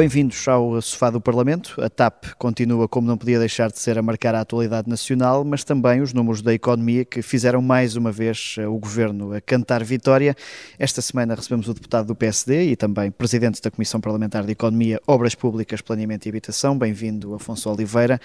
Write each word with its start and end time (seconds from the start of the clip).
Bem-vindos 0.00 0.48
ao 0.48 0.80
Sofá 0.80 1.10
do 1.10 1.20
Parlamento. 1.20 1.78
A 1.78 1.90
TAP 1.90 2.28
continua, 2.38 2.88
como 2.88 3.06
não 3.06 3.18
podia 3.18 3.38
deixar 3.38 3.70
de 3.70 3.78
ser, 3.78 3.98
a 3.98 4.02
marcar 4.02 4.34
a 4.34 4.40
atualidade 4.40 4.88
nacional, 4.88 5.44
mas 5.44 5.62
também 5.62 6.00
os 6.00 6.14
números 6.14 6.40
da 6.40 6.54
economia 6.54 7.04
que 7.04 7.20
fizeram 7.20 7.60
mais 7.60 7.96
uma 7.96 8.10
vez 8.10 8.56
o 8.66 8.78
governo 8.78 9.34
a 9.34 9.42
cantar 9.42 9.84
vitória. 9.84 10.34
Esta 10.78 11.02
semana 11.02 11.34
recebemos 11.34 11.68
o 11.68 11.74
deputado 11.74 12.06
do 12.06 12.14
PSD 12.14 12.70
e 12.70 12.76
também 12.76 13.10
presidente 13.10 13.60
da 13.60 13.70
Comissão 13.70 14.00
Parlamentar 14.00 14.42
de 14.46 14.52
Economia, 14.52 14.98
Obras 15.06 15.34
Públicas, 15.34 15.82
Planeamento 15.82 16.26
e 16.26 16.30
Habitação. 16.30 16.78
Bem-vindo, 16.78 17.34
Afonso 17.34 17.68
Oliveira. 17.70 18.18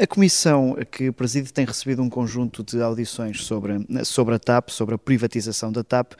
A 0.00 0.06
Comissão 0.06 0.74
que 0.90 1.12
preside 1.12 1.52
tem 1.52 1.66
recebido 1.66 2.00
um 2.00 2.08
conjunto 2.08 2.64
de 2.64 2.80
audições 2.80 3.44
sobre, 3.44 3.74
sobre 4.04 4.36
a 4.36 4.38
TAP, 4.38 4.70
sobre 4.70 4.94
a 4.94 4.98
privatização 4.98 5.70
da 5.70 5.84
TAP. 5.84 6.14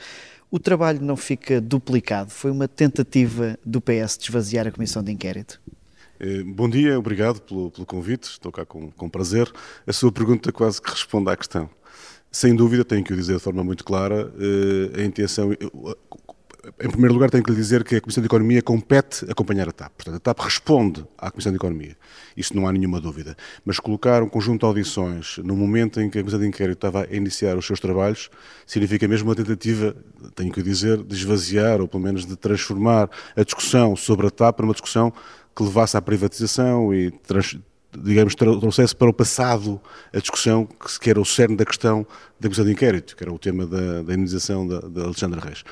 O 0.54 0.60
trabalho 0.60 1.02
não 1.02 1.16
fica 1.16 1.60
duplicado? 1.60 2.30
Foi 2.30 2.48
uma 2.48 2.68
tentativa 2.68 3.58
do 3.66 3.80
PS 3.80 4.16
de 4.16 4.26
esvaziar 4.26 4.68
a 4.68 4.70
comissão 4.70 5.02
de 5.02 5.10
inquérito? 5.10 5.60
Eh, 6.20 6.44
bom 6.44 6.70
dia, 6.70 6.96
obrigado 6.96 7.40
pelo, 7.40 7.72
pelo 7.72 7.84
convite, 7.84 8.28
estou 8.30 8.52
cá 8.52 8.64
com, 8.64 8.88
com, 8.92 9.08
prazer. 9.10 9.52
A 9.84 9.92
sua 9.92 10.12
pergunta 10.12 10.52
quase 10.52 10.80
que 10.80 10.88
responde 10.88 11.28
à 11.28 11.36
questão. 11.36 11.68
Sem 12.30 12.54
dúvida, 12.54 12.84
tenho 12.84 13.02
que 13.02 13.12
o 13.12 13.16
dizer 13.16 13.34
de 13.34 13.42
forma 13.42 13.64
muito 13.64 13.82
clara, 13.84 14.32
eh, 14.38 15.00
a 15.00 15.04
intenção, 15.04 15.50
em 16.80 16.88
primeiro 16.88 17.14
lugar, 17.14 17.30
tenho 17.30 17.42
que 17.42 17.50
lhe 17.50 17.56
dizer 17.56 17.84
que 17.84 17.96
a 17.96 18.00
Comissão 18.00 18.22
de 18.22 18.26
Economia 18.26 18.62
compete 18.62 19.24
acompanhar 19.30 19.68
a 19.68 19.72
TAP. 19.72 19.92
Portanto, 19.96 20.16
a 20.16 20.20
TAP 20.20 20.40
responde 20.40 21.04
à 21.18 21.30
Comissão 21.30 21.52
de 21.52 21.56
Economia. 21.56 21.96
Isso 22.36 22.56
não 22.56 22.66
há 22.66 22.72
nenhuma 22.72 23.00
dúvida. 23.00 23.36
Mas 23.64 23.78
colocar 23.78 24.22
um 24.22 24.28
conjunto 24.28 24.60
de 24.60 24.66
audições 24.66 25.38
no 25.38 25.56
momento 25.56 26.00
em 26.00 26.08
que 26.08 26.18
a 26.18 26.22
Comissão 26.22 26.40
de 26.40 26.46
Inquérito 26.46 26.78
estava 26.78 27.04
a 27.04 27.14
iniciar 27.14 27.56
os 27.56 27.66
seus 27.66 27.80
trabalhos 27.80 28.30
significa 28.66 29.06
mesmo 29.06 29.28
uma 29.28 29.34
tentativa, 29.34 29.94
tenho 30.34 30.52
que 30.52 30.62
dizer, 30.62 31.02
de 31.02 31.14
esvaziar 31.14 31.80
ou 31.80 31.88
pelo 31.88 32.02
menos 32.02 32.24
de 32.24 32.36
transformar 32.36 33.10
a 33.36 33.42
discussão 33.42 33.94
sobre 33.94 34.26
a 34.26 34.30
TAP 34.30 34.60
numa 34.60 34.72
discussão 34.72 35.12
que 35.54 35.62
levasse 35.62 35.96
à 35.96 36.02
privatização 36.02 36.92
e 36.92 37.12
digamos, 37.96 38.34
trouxesse 38.34 38.94
para 38.94 39.08
o 39.08 39.12
passado 39.12 39.80
a 40.12 40.18
discussão 40.18 40.68
que 41.00 41.10
era 41.10 41.20
o 41.20 41.24
cerne 41.24 41.56
da 41.56 41.64
questão 41.64 42.06
da 42.40 42.48
Comissão 42.48 42.64
de 42.64 42.72
Inquérito, 42.72 43.16
que 43.16 43.22
era 43.22 43.32
o 43.32 43.38
tema 43.38 43.66
da, 43.66 44.02
da 44.02 44.12
indenização 44.12 44.66
da, 44.66 44.80
da 44.80 45.04
Alexandra 45.04 45.40
Reis. 45.40 45.64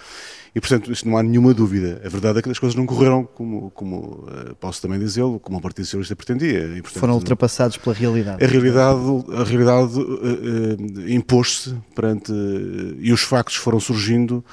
E, 0.55 0.61
portanto, 0.61 0.93
isso 0.93 1.09
não 1.09 1.17
há 1.17 1.23
nenhuma 1.23 1.55
dúvida. 1.55 2.03
A 2.05 2.09
verdade 2.11 2.39
é 2.39 2.43
que 2.43 2.51
as 2.51 2.59
coisas 2.59 2.77
não 2.77 2.85
correram 2.85 3.25
como, 3.25 3.71
como 3.71 4.27
uh, 4.29 4.55
posso 4.61 4.83
também 4.83 4.99
dizê-lo, 4.99 5.41
como 5.41 5.57
o 5.57 5.61
Partido 5.63 5.87
Socialista 5.87 6.15
pretendia. 6.15 6.67
E, 6.77 6.83
portanto, 6.83 7.01
Foram 7.01 7.15
ultrapassados 7.15 7.79
pela 7.79 7.95
realidade. 7.95 8.45
A 8.45 8.47
realidade, 8.47 9.01
a 9.35 9.45
realidade 9.45 9.99
uh, 9.99 10.03
uh, 10.03 11.11
impôs-se 11.11 11.75
perante. 11.95 12.31
e 12.99 13.11
os 13.15 13.23
factos 13.23 13.57
foram 13.57 13.81
surgindo, 13.81 14.45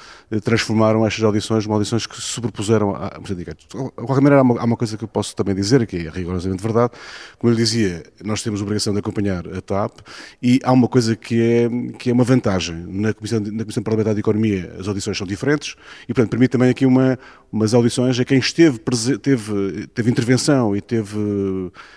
transformaram 0.42 1.06
estas 1.06 1.22
audições 1.22 1.66
em 1.66 1.70
audições 1.70 2.06
que 2.06 2.16
se 2.16 2.22
sobrepuseram 2.22 2.94
à 2.94 3.10
Comissão 3.10 3.36
de 3.36 3.42
Inquérito. 3.42 3.66
De 3.68 3.90
qualquer 3.90 4.22
maneira, 4.22 4.38
há 4.38 4.42
uma, 4.42 4.58
há 4.58 4.64
uma, 4.64 4.76
coisa 4.78 4.96
que 4.96 5.04
eu 5.04 5.08
posso 5.08 5.36
também 5.36 5.54
dizer, 5.54 5.86
que 5.86 5.98
é 5.98 6.08
rigorosamente 6.08 6.62
verdade. 6.62 6.94
Como 7.38 7.52
eu 7.52 7.54
lhe 7.54 7.62
dizia, 7.62 8.04
nós 8.24 8.42
temos 8.42 8.60
a 8.60 8.62
obrigação 8.62 8.94
de 8.94 9.00
acompanhar 9.00 9.46
a 9.46 9.60
TAP 9.60 9.98
e 10.42 10.60
há 10.64 10.72
uma 10.72 10.88
coisa 10.88 11.14
que 11.14 11.42
é, 11.42 11.68
que 12.00 12.08
é 12.08 12.12
uma 12.14 12.24
vantagem. 12.24 12.74
Na 12.88 13.12
Comissão, 13.12 13.38
na 13.40 13.62
Comissão 13.62 13.82
Parlamentar 13.82 14.14
de 14.14 14.20
Economia, 14.20 14.74
as 14.78 14.88
audições 14.88 15.18
são 15.18 15.26
diferentes 15.26 15.76
e, 16.08 16.14
portanto, 16.14 16.30
permite 16.30 16.50
também 16.50 16.70
aqui 16.70 16.86
uma, 16.86 17.18
umas 17.52 17.74
audições 17.74 18.18
a 18.18 18.24
quem 18.24 18.38
esteve, 18.38 18.80
teve, 19.22 19.86
teve 19.88 20.10
intervenção 20.10 20.74
e 20.74 20.80
teve 20.80 21.18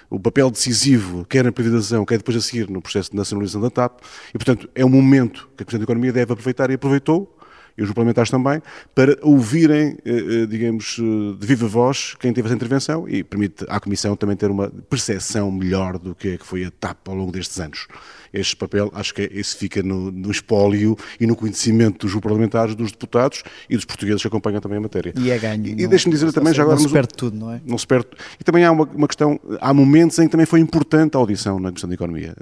o 0.09 0.19
papel 0.19 0.51
decisivo, 0.51 1.25
quer 1.25 1.45
na 1.45 1.53
privatização, 1.53 2.05
quer 2.05 2.17
depois 2.17 2.35
a 2.35 2.41
seguir 2.41 2.69
no 2.69 2.81
processo 2.81 3.11
de 3.11 3.15
nacionalização 3.15 3.61
da 3.61 3.69
TAP, 3.69 4.01
e, 4.29 4.37
portanto, 4.37 4.69
é 4.75 4.83
um 4.83 4.89
momento 4.89 5.49
que 5.55 5.63
a 5.63 5.65
Comissão 5.65 5.79
de 5.79 5.85
Economia 5.85 6.11
deve 6.11 6.33
aproveitar 6.33 6.69
e 6.69 6.73
aproveitou, 6.73 7.37
e 7.77 7.81
os 7.81 7.89
parlamentares 7.89 8.29
também, 8.29 8.61
para 8.93 9.17
ouvirem, 9.21 9.97
eh, 10.05 10.11
eh, 10.11 10.45
digamos, 10.45 10.97
de 11.39 11.47
viva 11.47 11.65
voz 11.65 12.13
quem 12.19 12.31
teve 12.31 12.47
essa 12.47 12.55
intervenção 12.55 13.09
e 13.09 13.23
permite 13.23 13.65
à 13.67 13.79
Comissão 13.79 14.15
também 14.15 14.35
ter 14.35 14.51
uma 14.51 14.69
percepção 14.69 15.49
melhor 15.49 15.97
do 15.97 16.13
que 16.13 16.33
é 16.33 16.37
que 16.37 16.45
foi 16.45 16.65
a 16.65 16.71
TAP 16.71 17.07
ao 17.07 17.15
longo 17.15 17.31
destes 17.31 17.59
anos 17.59 17.87
este 18.33 18.55
papel, 18.55 18.91
acho 18.93 19.13
que 19.13 19.21
é, 19.21 19.29
esse 19.31 19.55
fica 19.55 19.83
no, 19.83 20.11
no 20.11 20.31
espólio 20.31 20.97
e 21.19 21.27
no 21.27 21.35
conhecimento 21.35 22.07
dos 22.07 22.19
parlamentares, 22.19 22.75
dos 22.75 22.91
deputados 22.91 23.43
e 23.69 23.75
dos 23.75 23.85
portugueses 23.85 24.21
que 24.21 24.27
acompanham 24.27 24.59
também 24.59 24.77
a 24.77 24.81
matéria. 24.81 25.13
E 25.15 25.29
é 25.29 25.37
ganho. 25.37 25.67
E, 25.67 25.83
e 25.83 25.87
deixe-me 25.87 26.13
dizer 26.13 26.31
também, 26.31 26.53
já 26.53 26.63
agora... 26.63 26.79
Não 26.79 26.87
se 26.87 26.93
perde 26.93 27.13
tudo, 27.15 27.37
não 27.37 27.51
é? 27.51 27.61
Não 27.65 27.77
se 27.77 27.85
perde. 27.85 28.07
E 28.39 28.43
também 28.43 28.65
há 28.65 28.71
uma, 28.71 28.85
uma 28.85 29.07
questão, 29.07 29.39
há 29.61 29.73
momentos 29.73 30.17
em 30.19 30.25
que 30.25 30.31
também 30.31 30.45
foi 30.45 30.59
importante 30.59 31.15
a 31.15 31.19
audição 31.19 31.59
na 31.59 31.69
Comissão 31.69 31.87
de 31.87 31.95
Economia. 31.95 32.35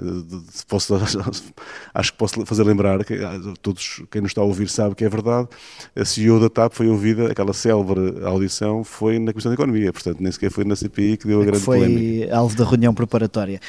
Posso, 0.68 0.94
acho 1.94 2.12
que 2.12 2.18
posso 2.18 2.46
fazer 2.46 2.62
lembrar, 2.64 3.04
que 3.04 3.14
ah, 3.14 3.38
todos, 3.60 4.02
quem 4.10 4.22
nos 4.22 4.30
está 4.30 4.40
a 4.40 4.44
ouvir 4.44 4.68
sabe 4.68 4.94
que 4.94 5.04
é 5.04 5.08
verdade, 5.08 5.48
a 5.94 6.04
CEO 6.04 6.40
da 6.40 6.48
TAP 6.48 6.72
foi 6.72 6.88
ouvida, 6.88 7.30
aquela 7.30 7.52
célebre 7.52 8.24
audição 8.24 8.82
foi 8.82 9.18
na 9.18 9.32
Comissão 9.32 9.50
de 9.50 9.54
Economia, 9.54 9.92
portanto 9.92 10.20
nem 10.20 10.32
sequer 10.32 10.50
foi 10.50 10.64
na 10.64 10.74
CPI 10.74 11.16
que 11.18 11.26
deu 11.26 11.40
a 11.40 11.42
é 11.42 11.46
grande 11.46 11.64
foi 11.64 11.78
polémica. 11.78 12.26
Foi 12.26 12.36
alvo 12.36 12.56
da 12.56 12.64
reunião 12.64 12.94
preparatória. 12.94 13.60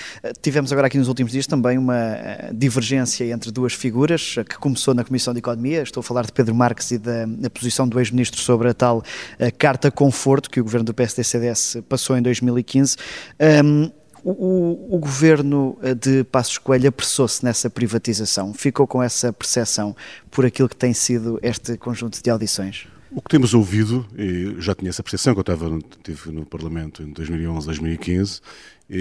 Tivemos 0.41 0.72
agora 0.72 0.88
aqui 0.88 0.97
nos 0.97 1.07
últimos 1.07 1.31
dias 1.31 1.47
também 1.47 1.78
uma 1.78 2.12
divergência 2.53 3.25
entre 3.31 3.51
duas 3.51 3.74
figuras, 3.74 4.35
que 4.47 4.57
começou 4.57 4.94
na 4.94 5.03
Comissão 5.03 5.34
de 5.34 5.40
Economia, 5.40 5.81
estou 5.81 6.01
a 6.01 6.03
falar 6.03 6.25
de 6.25 6.31
Pedro 6.31 6.56
Marques 6.56 6.91
e 6.91 6.97
da, 6.97 7.25
da 7.25 7.50
posição 7.50 7.88
do 7.88 8.00
ex-ministro 8.00 8.41
sobre 8.41 8.69
a 8.69 8.74
tal 8.74 9.03
a 9.40 9.51
Carta 9.51 9.91
Conforto 9.91 10.50
que 10.50 10.59
o 10.59 10.63
governo 10.63 10.85
do 10.85 10.94
PSD-CDS 10.94 11.78
passou 11.88 12.18
em 12.18 12.22
2015. 12.22 12.97
Um, 13.63 13.91
o, 14.23 14.96
o, 14.96 15.00
governo 15.00 15.78
de 16.00 16.23
Passos 16.23 16.57
Coelho 16.57 16.88
apressou-se 16.88 17.44
nessa 17.44 17.69
privatização, 17.69 18.53
ficou 18.53 18.88
com 18.88 19.03
essa 19.03 19.34
percepção 19.34 19.94
por 20.31 20.46
aquilo 20.46 20.69
que 20.69 20.78
tem 20.78 20.94
sido 20.94 21.38
este 21.44 21.78
conjunto 21.78 22.23
de 22.23 22.29
audições? 22.29 22.88
O 23.12 23.22
que 23.22 23.29
temos 23.29 23.53
ouvido, 23.53 24.07
e 24.18 24.56
já 24.59 24.73
tinha 24.73 24.90
essa 24.90 25.03
percepção 25.03 25.34
que 25.34 25.40
eu 25.40 25.41
estava, 25.41 25.78
estive 25.78 26.31
no 26.31 26.46
Parlamento 26.46 27.03
em 27.03 27.12
2011, 27.12 27.68
2015, 27.68 28.41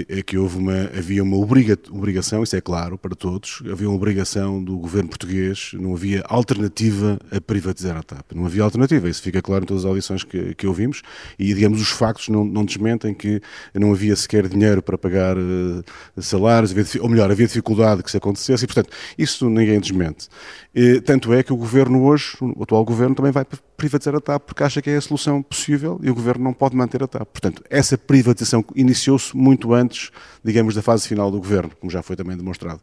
é 0.09 0.21
que 0.23 0.37
houve 0.37 0.57
uma, 0.57 0.89
havia 0.97 1.21
uma 1.21 1.37
obriga, 1.37 1.77
obrigação, 1.91 2.43
isso 2.43 2.55
é 2.55 2.61
claro 2.61 2.97
para 2.97 3.15
todos, 3.15 3.61
havia 3.71 3.87
uma 3.87 3.95
obrigação 3.95 4.63
do 4.63 4.77
governo 4.77 5.09
português, 5.09 5.71
não 5.73 5.93
havia 5.93 6.23
alternativa 6.27 7.19
a 7.31 7.39
privatizar 7.39 7.97
a 7.97 8.03
TAP. 8.03 8.31
Não 8.33 8.45
havia 8.45 8.63
alternativa, 8.63 9.07
isso 9.07 9.21
fica 9.21 9.41
claro 9.41 9.63
em 9.63 9.67
todas 9.67 9.83
as 9.83 9.89
audições 9.89 10.23
que, 10.23 10.55
que 10.55 10.65
ouvimos 10.65 11.01
e, 11.37 11.53
digamos, 11.53 11.81
os 11.81 11.89
factos 11.89 12.29
não, 12.29 12.43
não 12.43 12.65
desmentem 12.65 13.13
que 13.13 13.41
não 13.73 13.91
havia 13.91 14.15
sequer 14.15 14.47
dinheiro 14.47 14.81
para 14.81 14.97
pagar 14.97 15.37
uh, 15.37 15.83
salários, 16.17 16.71
havia, 16.71 16.85
ou 17.01 17.09
melhor, 17.09 17.29
havia 17.29 17.45
dificuldade 17.45 18.01
que 18.01 18.09
isso 18.09 18.17
acontecesse 18.17 18.63
e, 18.63 18.67
portanto, 18.67 18.89
isso 19.17 19.49
ninguém 19.49 19.79
desmente. 19.79 20.27
E, 20.73 20.99
tanto 21.01 21.33
é 21.33 21.43
que 21.43 21.53
o 21.53 21.57
governo 21.57 22.03
hoje, 22.03 22.35
o 22.41 22.63
atual 22.63 22.83
governo, 22.83 23.15
também 23.15 23.31
vai 23.31 23.45
privatizar 23.83 24.15
a 24.15 24.21
TAP 24.21 24.43
porque 24.45 24.63
acha 24.63 24.81
que 24.81 24.89
é 24.89 24.95
a 24.95 25.01
solução 25.01 25.43
possível 25.43 25.99
e 26.01 26.09
o 26.09 26.15
governo 26.15 26.43
não 26.43 26.53
pode 26.53 26.75
manter 26.75 27.03
a 27.03 27.07
TAP. 27.07 27.27
Portanto, 27.27 27.61
essa 27.69 27.97
privatização 27.97 28.63
iniciou-se 28.75 29.35
muito 29.35 29.73
antes, 29.73 30.09
digamos, 30.43 30.73
da 30.73 30.81
fase 30.81 31.07
final 31.07 31.29
do 31.29 31.37
governo, 31.37 31.71
como 31.79 31.91
já 31.91 32.01
foi 32.01 32.15
também 32.15 32.37
demonstrado. 32.37 32.79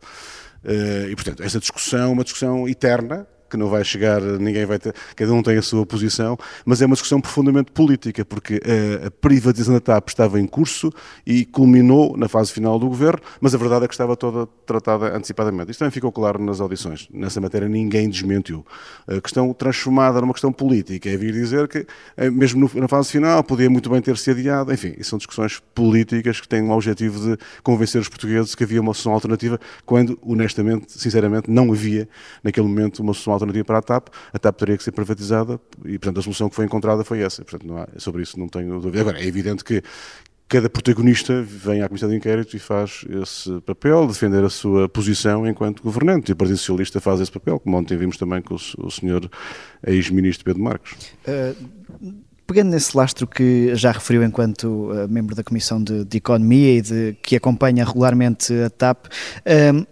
Eh, 0.62 1.08
e, 1.10 1.14
portanto, 1.16 1.42
essa 1.42 1.58
discussão 1.58 2.10
é 2.10 2.12
uma 2.12 2.22
discussão 2.22 2.68
eterna, 2.68 3.26
que 3.50 3.56
não 3.56 3.68
vai 3.68 3.84
chegar, 3.84 4.20
ninguém 4.20 4.64
vai 4.64 4.78
ter, 4.78 4.94
cada 5.16 5.32
um 5.32 5.42
tem 5.42 5.58
a 5.58 5.62
sua 5.62 5.84
posição, 5.84 6.38
mas 6.64 6.80
é 6.80 6.86
uma 6.86 6.94
discussão 6.94 7.20
profundamente 7.20 7.72
política, 7.72 8.24
porque 8.24 8.60
a, 9.06 9.10
privatização 9.10 9.74
da 9.74 9.80
TAP 9.80 10.08
estava 10.08 10.40
em 10.40 10.46
curso 10.46 10.92
e 11.26 11.44
culminou 11.44 12.16
na 12.16 12.28
fase 12.28 12.52
final 12.52 12.78
do 12.78 12.88
governo, 12.88 13.20
mas 13.40 13.54
a 13.54 13.58
verdade 13.58 13.84
é 13.84 13.88
que 13.88 13.94
estava 13.94 14.16
toda 14.16 14.46
tratada 14.64 15.16
antecipadamente. 15.16 15.70
Isto 15.70 15.80
também 15.80 15.90
ficou 15.90 16.12
claro 16.12 16.42
nas 16.42 16.60
audições. 16.60 17.08
Nessa 17.12 17.40
matéria 17.40 17.68
ninguém 17.68 18.08
desmentiu. 18.08 18.64
A 19.06 19.20
questão 19.20 19.52
transformada 19.52 20.20
numa 20.20 20.32
questão 20.32 20.52
política 20.52 21.08
é 21.08 21.16
vir 21.16 21.32
dizer 21.32 21.68
que, 21.68 21.86
eh, 22.16 22.30
mesmo 22.30 22.70
na 22.74 22.88
fase 22.88 23.10
final, 23.10 23.42
podia 23.42 23.68
muito 23.68 23.90
bem 23.90 24.00
ter 24.00 24.16
se 24.16 24.30
adiado. 24.30 24.72
Enfim, 24.72 24.94
são 25.02 25.18
discussões 25.18 25.60
políticas 25.74 26.40
que 26.40 26.48
têm 26.48 26.62
o 26.62 26.70
objetivo 26.70 27.20
de 27.20 27.38
convencer 27.62 28.00
os 28.00 28.08
portugueses 28.08 28.54
que 28.54 28.64
havia 28.64 28.80
uma 28.80 28.94
solução 28.94 29.12
alternativa, 29.12 29.58
quando, 29.84 30.18
honestamente, 30.22 30.92
sinceramente, 30.92 31.50
não 31.50 31.72
havia 31.72 32.08
naquele 32.42 32.66
momento 32.66 33.00
uma 33.00 33.12
solução 33.12 33.32
alternativa 33.32 33.39
para 33.64 33.78
a 33.78 33.82
TAP, 33.82 34.08
a 34.32 34.38
TAP 34.38 34.56
teria 34.58 34.76
que 34.76 34.84
ser 34.84 34.92
privatizada 34.92 35.60
e, 35.84 35.98
portanto, 35.98 36.20
a 36.20 36.22
solução 36.22 36.48
que 36.48 36.56
foi 36.56 36.64
encontrada 36.64 37.04
foi 37.04 37.20
essa. 37.20 37.44
Portanto, 37.44 37.66
não 37.66 37.78
há, 37.78 37.88
sobre 37.98 38.22
isso 38.22 38.38
não 38.38 38.48
tenho 38.48 38.80
dúvida. 38.80 39.00
Agora, 39.00 39.20
é 39.20 39.26
evidente 39.26 39.64
que 39.64 39.82
cada 40.50 40.68
protagonista 40.68 41.40
vem 41.42 41.80
à 41.80 41.86
Comissão 41.86 42.08
de 42.08 42.16
Inquérito 42.16 42.56
e 42.56 42.58
faz 42.58 43.04
esse 43.22 43.60
papel, 43.60 44.04
defender 44.08 44.42
a 44.42 44.50
sua 44.50 44.88
posição 44.88 45.46
enquanto 45.46 45.80
governante. 45.80 46.30
E 46.30 46.32
o 46.32 46.36
Partido 46.36 46.58
Socialista 46.58 47.00
faz 47.00 47.20
esse 47.20 47.30
papel, 47.30 47.60
como 47.60 47.76
ontem 47.76 47.96
vimos 47.96 48.16
também 48.16 48.42
com 48.42 48.54
o, 48.54 48.86
o 48.86 48.90
senhor 48.90 49.30
ex-ministro 49.86 50.44
Pedro 50.44 50.60
Marcos. 50.60 50.96
Uh, 51.24 52.14
pegando 52.48 52.70
nesse 52.70 52.96
lastro 52.96 53.28
que 53.28 53.76
já 53.76 53.92
referiu 53.92 54.24
enquanto 54.24 54.90
uh, 54.90 55.08
membro 55.08 55.36
da 55.36 55.44
Comissão 55.44 55.80
de, 55.80 56.04
de, 56.04 56.16
Economia 56.16 56.78
e 56.78 56.82
de, 56.82 57.16
que 57.22 57.36
acompanha 57.36 57.84
regularmente 57.84 58.52
a 58.52 58.68
TAP, 58.68 59.06
uh, 59.06 59.86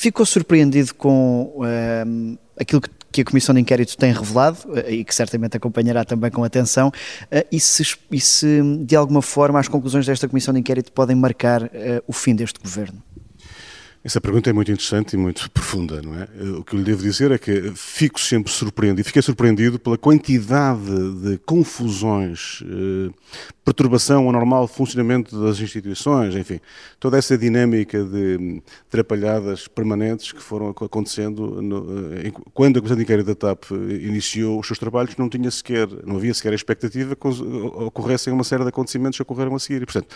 ficou 0.00 0.24
surpreendido 0.24 0.94
com 0.94 1.52
aquilo 2.58 2.80
que 2.80 2.90
que 3.12 3.22
a 3.22 3.24
Comissão 3.24 3.54
de 3.54 3.60
Inquérito 3.60 3.96
tem 3.96 4.12
revelado 4.12 4.58
eh, 4.76 4.94
e 4.94 5.04
que 5.04 5.14
certamente 5.14 5.56
acompanhará 5.56 6.04
também 6.04 6.30
com 6.30 6.44
atenção, 6.44 6.92
eh, 7.30 7.46
e 7.50 7.58
se, 7.58 7.96
e 8.10 8.20
se 8.20 8.62
de 8.84 8.94
alguma 8.94 9.22
forma 9.22 9.58
as 9.58 9.68
conclusões 9.68 10.06
desta 10.06 10.28
Comissão 10.28 10.54
de 10.54 10.60
Inquérito 10.60 10.92
podem 10.92 11.16
marcar 11.16 11.64
eh, 11.74 12.02
o 12.06 12.12
fim 12.12 12.34
deste 12.34 12.60
governo? 12.60 13.02
Essa 14.02 14.18
pergunta 14.18 14.48
é 14.48 14.52
muito 14.54 14.72
interessante 14.72 15.12
e 15.12 15.16
muito 15.18 15.50
profunda, 15.50 16.00
não 16.00 16.14
é? 16.14 16.26
O 16.58 16.64
que 16.64 16.74
eu 16.74 16.78
lhe 16.78 16.84
devo 16.84 17.02
dizer 17.02 17.32
é 17.32 17.36
que 17.36 17.70
fico 17.74 18.18
sempre 18.18 18.50
surpreendido, 18.50 19.06
fiquei 19.06 19.20
surpreendido 19.20 19.78
pela 19.78 19.98
quantidade 19.98 20.80
de 21.22 21.36
confusões, 21.44 22.62
eh, 22.64 23.12
perturbação 23.62 24.24
ao 24.24 24.32
normal 24.32 24.66
funcionamento 24.66 25.38
das 25.38 25.60
instituições, 25.60 26.34
enfim, 26.34 26.60
toda 26.98 27.18
essa 27.18 27.36
dinâmica 27.36 28.02
de 28.02 28.62
atrapalhadas 28.88 29.68
permanentes 29.68 30.32
que 30.32 30.40
foram 30.40 30.70
acontecendo 30.70 31.60
no, 31.60 31.86
eh, 32.16 32.32
quando 32.54 32.78
a 32.78 32.80
Comissão 32.80 32.96
de 32.96 33.02
Inquérito 33.02 33.26
da 33.26 33.34
TAP 33.34 33.70
iniciou 33.70 34.60
os 34.60 34.66
seus 34.66 34.78
trabalhos, 34.78 35.14
não 35.18 35.28
tinha 35.28 35.50
sequer, 35.50 35.86
não 36.06 36.16
havia 36.16 36.32
sequer 36.32 36.52
a 36.52 36.56
expectativa 36.56 37.14
que 37.14 37.28
ocorressem 37.28 38.32
uma 38.32 38.44
série 38.44 38.62
de 38.62 38.70
acontecimentos 38.70 39.18
que 39.18 39.22
ocorreram 39.22 39.54
a 39.54 39.58
seguir. 39.58 39.82
E, 39.82 39.84
portanto, 39.84 40.08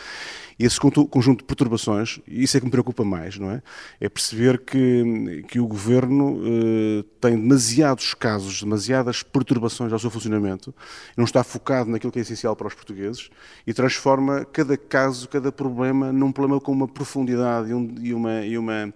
esse 0.58 0.78
conjunto 0.80 1.38
de 1.38 1.44
perturbações, 1.44 2.20
isso 2.26 2.56
é 2.56 2.60
que 2.60 2.66
me 2.66 2.70
preocupa 2.70 3.04
mais, 3.04 3.38
não 3.38 3.50
é? 3.50 3.62
É 4.00 4.08
perceber 4.08 4.58
que, 4.58 5.44
que 5.48 5.58
o 5.58 5.66
governo 5.66 6.40
eh, 6.44 7.04
tem 7.20 7.36
demasiados 7.36 8.14
casos, 8.14 8.62
demasiadas 8.62 9.22
perturbações 9.22 9.92
ao 9.92 9.98
seu 9.98 10.10
funcionamento, 10.10 10.74
não 11.16 11.24
está 11.24 11.42
focado 11.42 11.90
naquilo 11.90 12.12
que 12.12 12.18
é 12.18 12.22
essencial 12.22 12.54
para 12.54 12.68
os 12.68 12.74
portugueses 12.74 13.30
e 13.66 13.74
transforma 13.74 14.44
cada 14.44 14.76
caso, 14.76 15.28
cada 15.28 15.50
problema, 15.50 16.12
num 16.12 16.30
problema 16.30 16.60
com 16.60 16.72
uma 16.72 16.88
profundidade 16.88 17.70
e, 17.70 17.74
um, 17.74 17.94
e 18.00 18.14
uma. 18.14 18.44
E 18.44 18.58
uma 18.58 18.94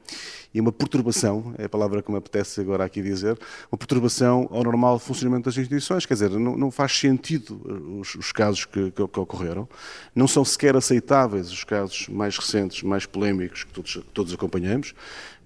e 0.52 0.60
uma 0.60 0.72
perturbação, 0.72 1.54
é 1.58 1.66
a 1.66 1.68
palavra 1.68 2.02
que 2.02 2.10
me 2.10 2.16
apetece 2.16 2.60
agora 2.60 2.84
aqui 2.84 3.02
dizer, 3.02 3.38
uma 3.70 3.78
perturbação 3.78 4.48
ao 4.50 4.64
normal 4.64 4.98
funcionamento 4.98 5.44
das 5.44 5.56
instituições. 5.56 6.06
Quer 6.06 6.14
dizer, 6.14 6.30
não, 6.30 6.56
não 6.56 6.70
faz 6.70 6.98
sentido 6.98 7.60
os, 8.00 8.14
os 8.14 8.32
casos 8.32 8.64
que, 8.64 8.90
que, 8.90 9.06
que, 9.06 9.20
ocorreram, 9.20 9.68
não 10.14 10.26
são 10.26 10.44
sequer 10.44 10.74
aceitáveis 10.74 11.47
os 11.50 11.64
casos 11.64 12.08
mais 12.08 12.36
recentes, 12.36 12.82
mais 12.82 13.06
polémicos 13.06 13.64
que 13.64 13.72
todos, 13.72 14.00
todos 14.12 14.32
acompanhamos. 14.32 14.94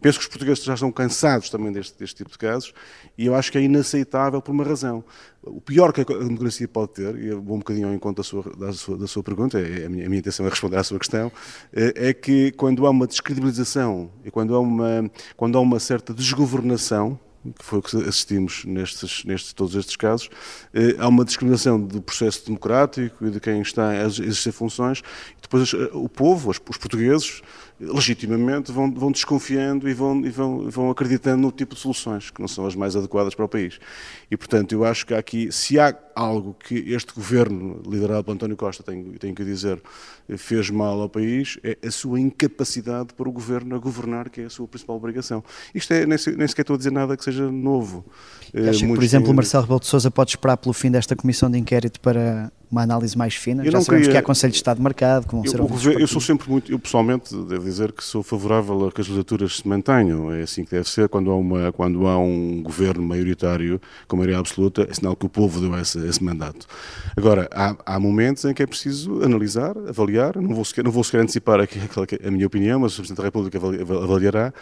Penso 0.01 0.19
que 0.19 0.25
os 0.25 0.29
portugueses 0.29 0.65
já 0.65 0.75
estão 0.75 0.91
cansados 0.91 1.49
também 1.49 1.71
deste, 1.71 1.97
deste, 1.97 2.17
tipo 2.17 2.31
de 2.31 2.37
casos 2.37 2.75
e 3.17 3.27
eu 3.27 3.37
acho 3.37 3.53
que 3.53 3.59
é 3.59 3.63
inaceitável 3.63 4.43
por 4.43 4.51
uma 4.51 4.65
razão. 4.65 5.05
O 5.43 5.61
pior 5.61 5.93
que 5.93 6.01
a 6.01 6.05
democracia 6.05 6.67
pode 6.67 6.95
ter, 6.95 7.17
e 7.17 7.31
vou 7.31 7.55
um 7.55 7.59
bocadinho 7.59 7.87
ao 7.87 7.95
encontro 7.95 8.17
da 8.17 8.29
sua, 8.29 8.43
da 8.57 8.73
sua, 8.73 8.99
da 8.99 9.07
sua 9.07 9.23
pergunta, 9.23 9.61
é, 9.61 9.87
a, 9.87 9.89
minha, 9.89 10.07
a 10.07 10.09
minha 10.09 10.19
intenção 10.19 10.45
é 10.45 10.49
responder 10.49 10.77
à 10.77 10.83
sua 10.83 10.99
questão, 10.99 11.31
é, 11.73 12.09
é 12.09 12.13
que 12.13 12.51
quando 12.53 12.85
há 12.85 12.91
uma 12.91 13.07
descredibilização 13.07 14.11
e 14.25 14.31
quando 14.31 14.55
há 14.57 14.61
uma, 14.61 15.11
quando 15.37 15.57
há 15.57 15.61
uma 15.61 15.79
certa 15.79 16.13
desgovernação, 16.13 17.19
que 17.59 17.65
foi 17.65 17.79
o 17.79 17.83
que 17.83 17.97
assistimos 17.97 18.65
nestes, 18.65 19.25
nestes, 19.25 19.53
todos 19.53 19.75
estes 19.75 19.97
casos, 19.97 20.31
eh, 20.73 20.95
há 20.99 21.09
uma 21.09 21.25
discriminação 21.25 21.81
do 21.81 22.01
processo 22.01 22.47
democrático 22.47 23.27
e 23.27 23.31
de 23.31 23.41
quem 23.41 23.61
está 23.61 23.89
a 23.89 24.05
exercer 24.05 24.53
funções, 24.53 25.01
e 25.39 25.43
depois 25.43 25.73
eh, 25.75 25.91
o 25.93 26.09
povo, 26.09 26.51
os, 26.51 26.61
os 26.69 26.77
portugueses, 26.77 27.43
legitimamente 27.81 28.71
vão, 28.71 28.93
vão 28.93 29.11
desconfiando 29.11 29.89
e 29.89 29.95
vão, 29.95 30.25
e 30.25 30.31
vão, 30.31 30.71
vão 30.71 30.91
acreditando 30.91 31.43
no 31.43 31.51
tipo 31.51 31.75
de 31.75 31.81
soluções 31.81 32.31
que 32.31 32.41
não 32.41 32.47
são 32.47 32.65
as 32.67 32.77
mais 32.77 32.95
adequadas 32.95 33.35
para 33.35 33.45
o 33.45 33.49
país. 33.49 33.81
E, 34.31 34.37
portanto, 34.37 34.73
eu 34.73 34.85
acho 34.85 35.05
que 35.05 35.15
há 35.15 35.19
aqui, 35.19 35.51
se 35.51 35.79
há 35.81 35.97
algo 36.15 36.55
que 36.55 36.93
este 36.93 37.13
governo, 37.15 37.83
liderado 37.87 38.25
por 38.25 38.33
António 38.33 38.57
Costa, 38.57 38.83
tenho, 38.83 39.19
tenho 39.19 39.35
que 39.35 39.45
dizer, 39.45 39.83
fez 40.37 40.71
mal 40.71 41.01
ao 41.01 41.09
país, 41.09 41.59
é 41.63 41.77
a 41.87 41.91
sua 41.91 42.21
incapacidade 42.21 43.15
para 43.15 43.29
o 43.29 43.33
governo 43.33 43.75
a 43.75 43.79
governar, 43.79 44.31
que 44.31 44.41
é 44.41 44.45
a 44.45 44.51
sua 44.51 44.67
principal 44.67 44.97
obrigação. 44.97 45.43
Isto 45.75 45.93
é, 45.93 46.07
nem, 46.07 46.19
nem 46.37 46.49
sequer 46.49 46.63
estou 46.63 46.75
a 46.75 46.77
dizer 46.77 46.93
nada 46.93 47.17
que 47.17 47.25
seja 47.25 47.51
novo. 47.51 48.05
Acho 48.69 48.87
que, 48.87 48.95
por 48.95 49.03
exemplo, 49.03 49.31
o 49.31 49.35
Marcelo 49.35 49.63
Rebelo 49.63 49.81
de 49.81 49.87
Sousa 49.87 50.11
pode 50.11 50.31
esperar 50.31 50.57
pelo 50.57 50.73
fim 50.73 50.91
desta 50.91 51.17
comissão 51.17 51.51
de 51.51 51.59
inquérito 51.59 52.01
para 52.01 52.53
uma 52.73 52.83
análise 52.83 53.17
mais 53.17 53.35
fina? 53.35 53.63
Eu 53.63 53.71
Já 53.71 53.83
sabemos 53.83 54.07
queria... 54.07 54.13
que 54.13 54.17
há 54.17 54.23
Conselho 54.23 54.51
de 54.51 54.57
Estado 54.57 54.81
marcado, 54.81 55.27
que 55.27 55.33
vão 55.33 55.45
eu, 55.45 55.51
ser 55.51 55.59
governo, 55.61 56.01
Eu 56.01 56.09
sou 56.09 56.21
sempre 56.23 56.51
muito, 56.51 56.73
eu 56.73 56.79
pessoalmente 56.79 57.37
devo 57.45 57.65
dizer 57.65 57.93
que 57.93 58.03
sou 58.03 58.23
favorável 58.23 58.87
a 58.87 58.91
que 58.91 59.03
as 59.03 59.07
legislaturas 59.07 59.59
se 59.59 59.69
mantenham, 59.69 60.33
é 60.33 60.43
assim 60.43 60.65
que 60.65 60.71
deve 60.71 60.89
ser, 60.89 61.07
quando 61.11 61.31
há, 61.31 61.37
uma, 61.37 61.71
quando 61.71 62.07
há 62.07 62.19
um 62.19 62.63
governo 62.63 63.03
maioritário 63.03 63.79
com 64.09 64.17
maioria 64.17 64.39
absoluta, 64.39 64.87
é 64.91 64.95
sinal 64.95 65.15
que 65.15 65.27
o 65.27 65.29
povo 65.29 65.61
deu 65.61 65.79
esse, 65.79 65.99
esse 66.07 66.25
mandato. 66.25 66.67
Agora, 67.15 67.47
há, 67.53 67.77
há, 67.85 68.01
momentos 68.01 68.47
em 68.47 68.55
que 68.55 68.63
é 68.63 68.67
preciso 68.67 69.23
analisar, 69.23 69.77
avaliar, 69.87 70.37
não 70.37 70.55
vou 70.55 70.65
sequer, 70.65 70.83
não 70.83 70.91
vou 70.91 71.05
sequer 71.05 71.21
antecipar 71.21 71.61
aqui 71.61 71.79
a 72.27 72.31
minha 72.31 72.47
opinião, 72.47 72.81
mas 72.81 72.95
o 72.95 72.97
Presidente 72.97 73.19
da 73.19 73.25
República 73.25 73.59
avaliará, 74.03 74.53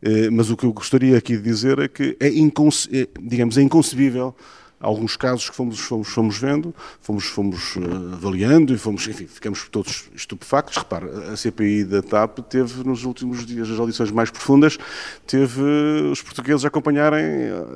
eh, 0.00 0.30
mas 0.30 0.50
o 0.50 0.56
que 0.56 0.64
eu 0.64 0.72
gostaria 0.72 1.18
aqui 1.18 1.36
de 1.36 1.42
dizer 1.42 1.80
é 1.80 1.88
que 1.88 2.16
é, 2.20 2.28
é 2.28 3.08
digamos, 3.20 3.58
é 3.58 3.62
inconcebível 3.62 4.34
alguns 4.80 5.16
casos 5.16 5.48
que 5.48 5.56
fomos, 5.56 5.78
fomos, 5.78 6.08
fomos 6.08 6.38
vendo, 6.38 6.74
fomos, 7.00 7.24
fomos 7.24 7.76
uh, 7.76 8.14
avaliando 8.14 8.74
e 8.74 8.78
fomos, 8.78 9.06
enfim, 9.08 9.26
ficamos 9.26 9.66
todos 9.70 10.10
estupefactos. 10.14 10.76
Repare, 10.76 11.06
a 11.32 11.36
CPI 11.36 11.84
da 11.84 12.02
TAP 12.02 12.38
teve 12.40 12.84
nos 12.84 13.04
últimos 13.04 13.44
dias, 13.46 13.70
as 13.70 13.78
audições 13.78 14.10
mais 14.10 14.30
profundas, 14.30 14.78
teve 15.26 15.62
os 16.12 16.20
portugueses 16.22 16.64
acompanharem 16.64 17.24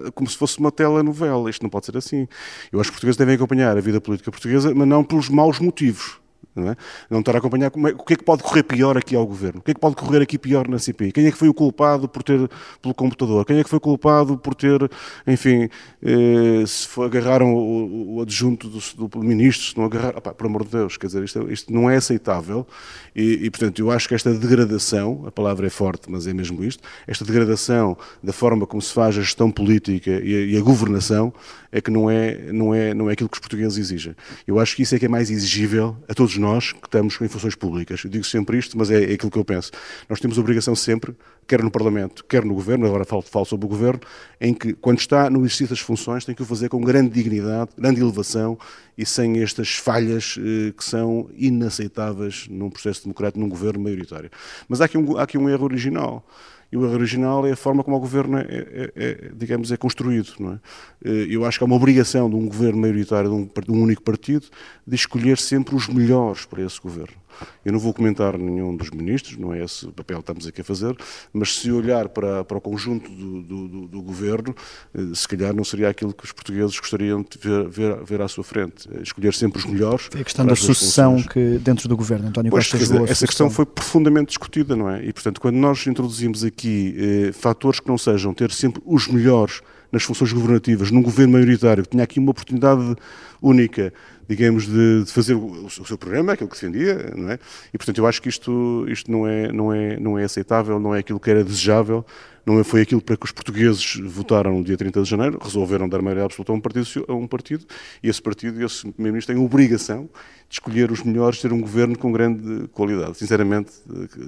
uh, 0.07 0.13
como 0.13 0.29
se 0.29 0.37
fosse 0.37 0.59
uma 0.59 0.71
telenovela. 0.71 1.49
Isto 1.49 1.63
não 1.63 1.71
pode 1.71 1.87
ser 1.87 1.97
assim. 1.97 2.29
Eu 2.71 2.81
acho 2.81 2.91
que 2.91 2.95
os 2.95 3.01
portugueses 3.01 3.17
devem 3.17 3.35
acompanhar 3.35 3.77
a 3.77 3.81
vida 3.81 4.01
política 4.01 4.31
portuguesa, 4.31 4.75
mas 4.75 4.87
não 4.87 5.03
pelos 5.03 5.29
maus 5.29 5.59
motivos 5.59 6.20
não, 6.55 6.71
é? 6.71 6.77
não 7.09 7.21
estar 7.21 7.35
a 7.35 7.39
acompanhar 7.39 7.67
é, 7.67 7.89
o 7.93 8.05
que 8.05 8.15
é 8.15 8.17
que 8.17 8.25
pode 8.25 8.43
correr 8.43 8.63
pior 8.63 8.97
aqui 8.97 9.15
ao 9.15 9.27
governo, 9.27 9.61
o 9.61 9.63
que 9.63 9.71
é 9.71 9.75
que 9.75 9.81
pode 9.81 9.97
correr 9.97 10.23
aqui 10.23 10.39
pior 10.39 10.69
na 10.69 10.79
CPI, 10.79 11.13
quem 11.13 11.27
é 11.27 11.31
que 11.31 11.39
foi 11.39 11.49
o 11.49 11.55
culpado 11.55 12.09
por 12.09 12.23
ter 12.23 12.49
pelo 12.83 12.95
computador, 12.95 13.45
quem 13.45 13.59
é 13.59 13.65
que 13.65 13.71
foi 13.71 13.81
culpado 13.81 14.37
por 14.37 14.55
ter, 14.55 14.91
enfim, 15.27 15.69
eh, 16.03 16.65
se 16.67 16.89
agarraram 17.01 17.55
o, 17.55 18.17
o 18.17 18.23
adjunto 18.23 18.69
do, 18.69 19.09
do, 19.09 19.23
ministro, 19.23 19.67
se 19.69 19.79
não 19.79 19.85
agarraram, 19.85 20.19
opá, 20.19 20.35
por 20.35 20.47
amor 20.47 20.65
de 20.65 20.71
Deus, 20.71 20.97
quer 20.97 21.07
dizer, 21.07 21.23
isto, 21.25 21.53
isto 21.53 21.73
não 21.73 21.89
é 21.89 21.97
aceitável 21.97 22.67
e, 23.15 23.47
e, 23.47 23.51
portanto, 23.51 23.79
eu 23.81 23.91
acho 23.91 24.09
que 24.09 24.15
esta 24.15 24.33
degradação, 24.33 25.25
a 25.27 25.31
palavra 25.31 25.67
é 25.67 25.71
forte, 25.71 26.11
mas 26.11 26.27
é 26.27 26.33
mesmo 26.33 26.63
isto, 26.65 26.83
esta 27.07 27.25
degradação 27.25 27.97
da 28.23 28.33
forma 28.33 28.67
como 28.67 28.81
se 28.81 28.93
faz 28.93 29.17
a 29.17 29.21
gestão 29.21 29.51
política 29.51 30.11
e 30.11 30.35
a, 30.35 30.41
e 30.47 30.57
a 30.57 30.61
governação 30.61 31.33
é 31.73 31.81
que 31.81 31.91
não 31.91 32.11
é, 32.11 32.53
não, 32.53 32.75
é, 32.75 32.93
não 32.95 33.09
é 33.09 33.13
aquilo 33.13 33.29
que 33.29 33.37
os 33.37 33.41
portugueses 33.41 33.79
exigem. 33.79 34.15
Eu 34.47 34.59
acho 34.59 34.75
que 34.75 34.83
isso 34.83 34.95
é 34.95 34.99
que 34.99 35.07
é 35.07 35.09
mais 35.09 35.31
exigível 35.31 35.97
a 36.09 36.15
todos 36.15 36.30
nós 36.37 36.73
que 36.73 36.87
estamos 36.87 37.21
em 37.21 37.29
funções 37.29 37.55
públicas. 37.55 38.03
Eu 38.05 38.11
digo 38.11 38.25
sempre 38.25 38.59
isto, 38.59 38.77
mas 38.77 38.91
é, 38.91 39.11
é 39.11 39.15
aquilo 39.15 39.31
que 39.31 39.39
eu 39.39 39.45
penso. 39.45 39.71
Nós 40.09 40.21
temos 40.21 40.39
obrigação 40.39 40.75
sempre, 40.75 41.15
quer 41.47 41.63
no 41.63 41.71
Parlamento, 41.71 42.25
quer 42.25 42.45
no 42.45 42.55
Governo, 42.55 42.87
agora 42.87 43.05
falo, 43.05 43.23
falo 43.23 43.45
sobre 43.45 43.67
o 43.67 43.69
Governo, 43.69 44.01
em 44.41 44.55
que, 44.55 44.73
quando 44.75 44.99
está 44.99 45.29
no 45.29 45.41
exercício 45.41 45.69
das 45.69 45.81
funções, 45.81 46.25
tem 46.25 46.35
que 46.35 46.43
o 46.43 46.47
fazer 46.47 46.69
com 46.69 46.81
grande 46.81 47.11
dignidade, 47.11 47.71
grande 47.77 48.01
elevação 48.01 48.59
e 48.97 49.07
sem 49.07 49.43
estas 49.43 49.77
falhas 49.77 50.37
eh, 50.39 50.73
que 50.77 50.85
são 50.85 51.29
inaceitáveis 51.37 52.47
num 52.51 52.71
processo 52.71 53.03
democrático, 53.03 53.41
num 53.41 53.49
governo 53.49 53.81
maioritário. 53.81 54.31
Mas 54.69 54.81
há 54.81 54.85
aqui 54.85 54.99
um, 54.99 55.17
há 55.17 55.23
aqui 55.23 55.39
um 55.39 55.49
erro 55.49 55.65
original 55.65 56.25
e 56.73 56.77
o 56.77 56.83
original 56.83 57.47
é 57.47 57.53
a 57.53 57.57
forma 57.57 57.83
como 57.83 57.97
o 57.97 58.01
governo 58.01 58.39
é, 58.39 58.43
é, 58.43 58.93
é, 58.95 59.31
digamos, 59.35 59.73
é 59.73 59.77
construído. 59.77 60.33
Não 60.39 60.53
é? 60.53 60.59
Eh, 61.05 61.27
eu 61.31 61.45
acho 61.45 61.59
que 61.59 61.65
há 61.65 61.67
uma 61.67 61.77
obrigação 61.77 62.31
de 62.31 62.37
um 62.37 62.47
governo 62.47 62.81
maioritário, 62.81 63.29
de 63.29 63.35
um, 63.35 63.45
de 63.47 63.73
um 63.73 63.83
único 63.83 64.03
partido, 64.03 64.47
de 64.87 64.95
escolher 64.95 65.39
sempre 65.39 65.75
os 65.75 65.89
melhores 65.89 66.45
para 66.45 66.63
esse 66.63 66.81
governo. 66.81 67.17
Eu 67.65 67.73
não 67.73 67.79
vou 67.79 67.93
comentar 67.93 68.37
nenhum 68.39 68.77
dos 68.77 68.91
ministros, 68.91 69.37
não 69.37 69.53
é 69.53 69.63
esse 69.65 69.87
o 69.87 69.93
papel 69.93 70.19
que 70.19 70.23
estamos 70.23 70.47
aqui 70.47 70.61
a 70.61 70.65
fazer, 70.65 70.97
mas 71.33 71.57
se 71.57 71.71
olhar 71.71 72.09
para, 72.09 72.45
para 72.45 72.59
o 72.59 72.61
conjunto 72.61 73.11
do, 73.11 73.43
do, 73.43 73.89
do, 73.89 74.03
governo, 74.03 74.55
eh, 74.95 75.15
se 75.15 75.27
calhar 75.29 75.55
não 75.55 75.65
seria 75.65 75.89
aquilo 75.89 76.13
que 76.13 76.25
os 76.25 76.33
portugueses 76.33 76.79
gostariam 76.79 77.23
de 77.23 77.39
ver, 77.39 77.69
ver, 77.69 78.05
ver 78.05 78.23
à 78.23 78.29
sua 78.29 78.45
frente. 78.45 78.89
É 78.95 79.03
escolher 79.03 79.35
sempre 79.35 79.59
os 79.59 79.65
melhores. 79.65 80.09
É 80.15 80.21
a 80.21 80.25
questão 80.25 80.47
da 80.47 80.57
sucessão 80.57 81.23
que 81.23 81.59
dentro 81.59 81.89
do 81.89 81.97
governo, 81.97 82.29
António 82.29 82.51
pois, 82.51 82.69
Costa 82.69 82.79
dizer, 82.79 83.03
Essa 83.09 83.27
questão 83.27 83.51
foi 83.51 83.67
profundamente 83.67 84.29
discutida, 84.29 84.75
não 84.77 84.89
é? 84.89 85.05
E, 85.05 85.13
portanto, 85.13 85.41
quando 85.41 85.57
nós 85.57 85.87
introduzimos 85.87 86.45
aqui 86.45 86.95
eh, 86.99 87.33
fatores 87.33 87.81
que 87.81 87.89
não 87.89 87.99
sejam 87.99 88.33
ter 88.35 88.51
sempre 88.51 88.83
os 88.85 89.09
melhores 89.09 89.61
nas 89.93 90.03
funções 90.03 90.33
governativas, 90.33 90.91
num 90.91 91.03
governo 91.03 91.35
maioritário, 91.35 91.83
que 91.83 91.91
tinha 91.91 92.05
aqui 92.05 92.19
uma 92.19 92.31
oportunidade 92.31 92.97
única, 93.43 93.93
digamos, 94.29 94.67
de, 94.67 95.05
de 95.05 95.13
fazer 95.13 95.35
o, 95.35 95.67
o, 95.67 95.71
seu 95.71 95.99
programa, 95.99 96.33
aquilo 96.33 96.49
que 96.49 96.55
defendia, 96.55 97.13
não 97.17 97.31
é? 97.31 97.39
E, 97.73 97.79
portanto, 97.79 97.99
eu 97.99 98.07
acho 98.07 98.23
que 98.23 98.29
isto, 98.29 98.87
isto 98.89 99.11
não, 99.11 99.27
é, 99.27 99.53
não, 99.53 99.73
é, 99.73 99.99
não 99.99 100.19
é 100.19 100.25
aceitável, 100.25 100.79
não 100.79 100.95
é 100.95 101.01
aquilo 101.01 101.19
que 101.19 101.31
era 101.31 101.43
desejável, 101.43 102.05
não 102.45 102.59
é, 102.59 102.65
foi 102.65 102.83
aquilo 102.83 103.01
para 103.01 103.17
que 103.17 103.25
os 103.25 103.33
portugueses 103.33 103.97
votaram 104.05 104.59
no 104.59 104.65
dia 104.65 104.77
30 104.77 105.03
de 105.03 105.09
janeiro, 105.09 105.39
resolveram 105.43 105.89
dar 105.89 106.03
maioria 106.03 106.25
absoluta 106.25 106.53
a 106.53 106.55
um 106.55 106.61
partido, 106.61 107.05
a 107.09 107.15
um 107.15 107.27
partido 107.27 107.65
e 108.03 108.09
esse 108.09 108.21
partido 108.21 108.61
e 108.61 108.65
esse 108.65 108.83
primeiro-ministro 108.93 109.35
têm 109.35 109.45
obrigação 109.45 110.09
de 110.49 110.55
escolher 110.55 110.91
os 110.91 111.03
melhores, 111.03 111.41
ter 111.41 111.53
um 111.53 111.61
governo 111.61 111.97
com 111.97 112.11
grande 112.11 112.67
qualidade. 112.69 113.17
Sinceramente, 113.19 113.73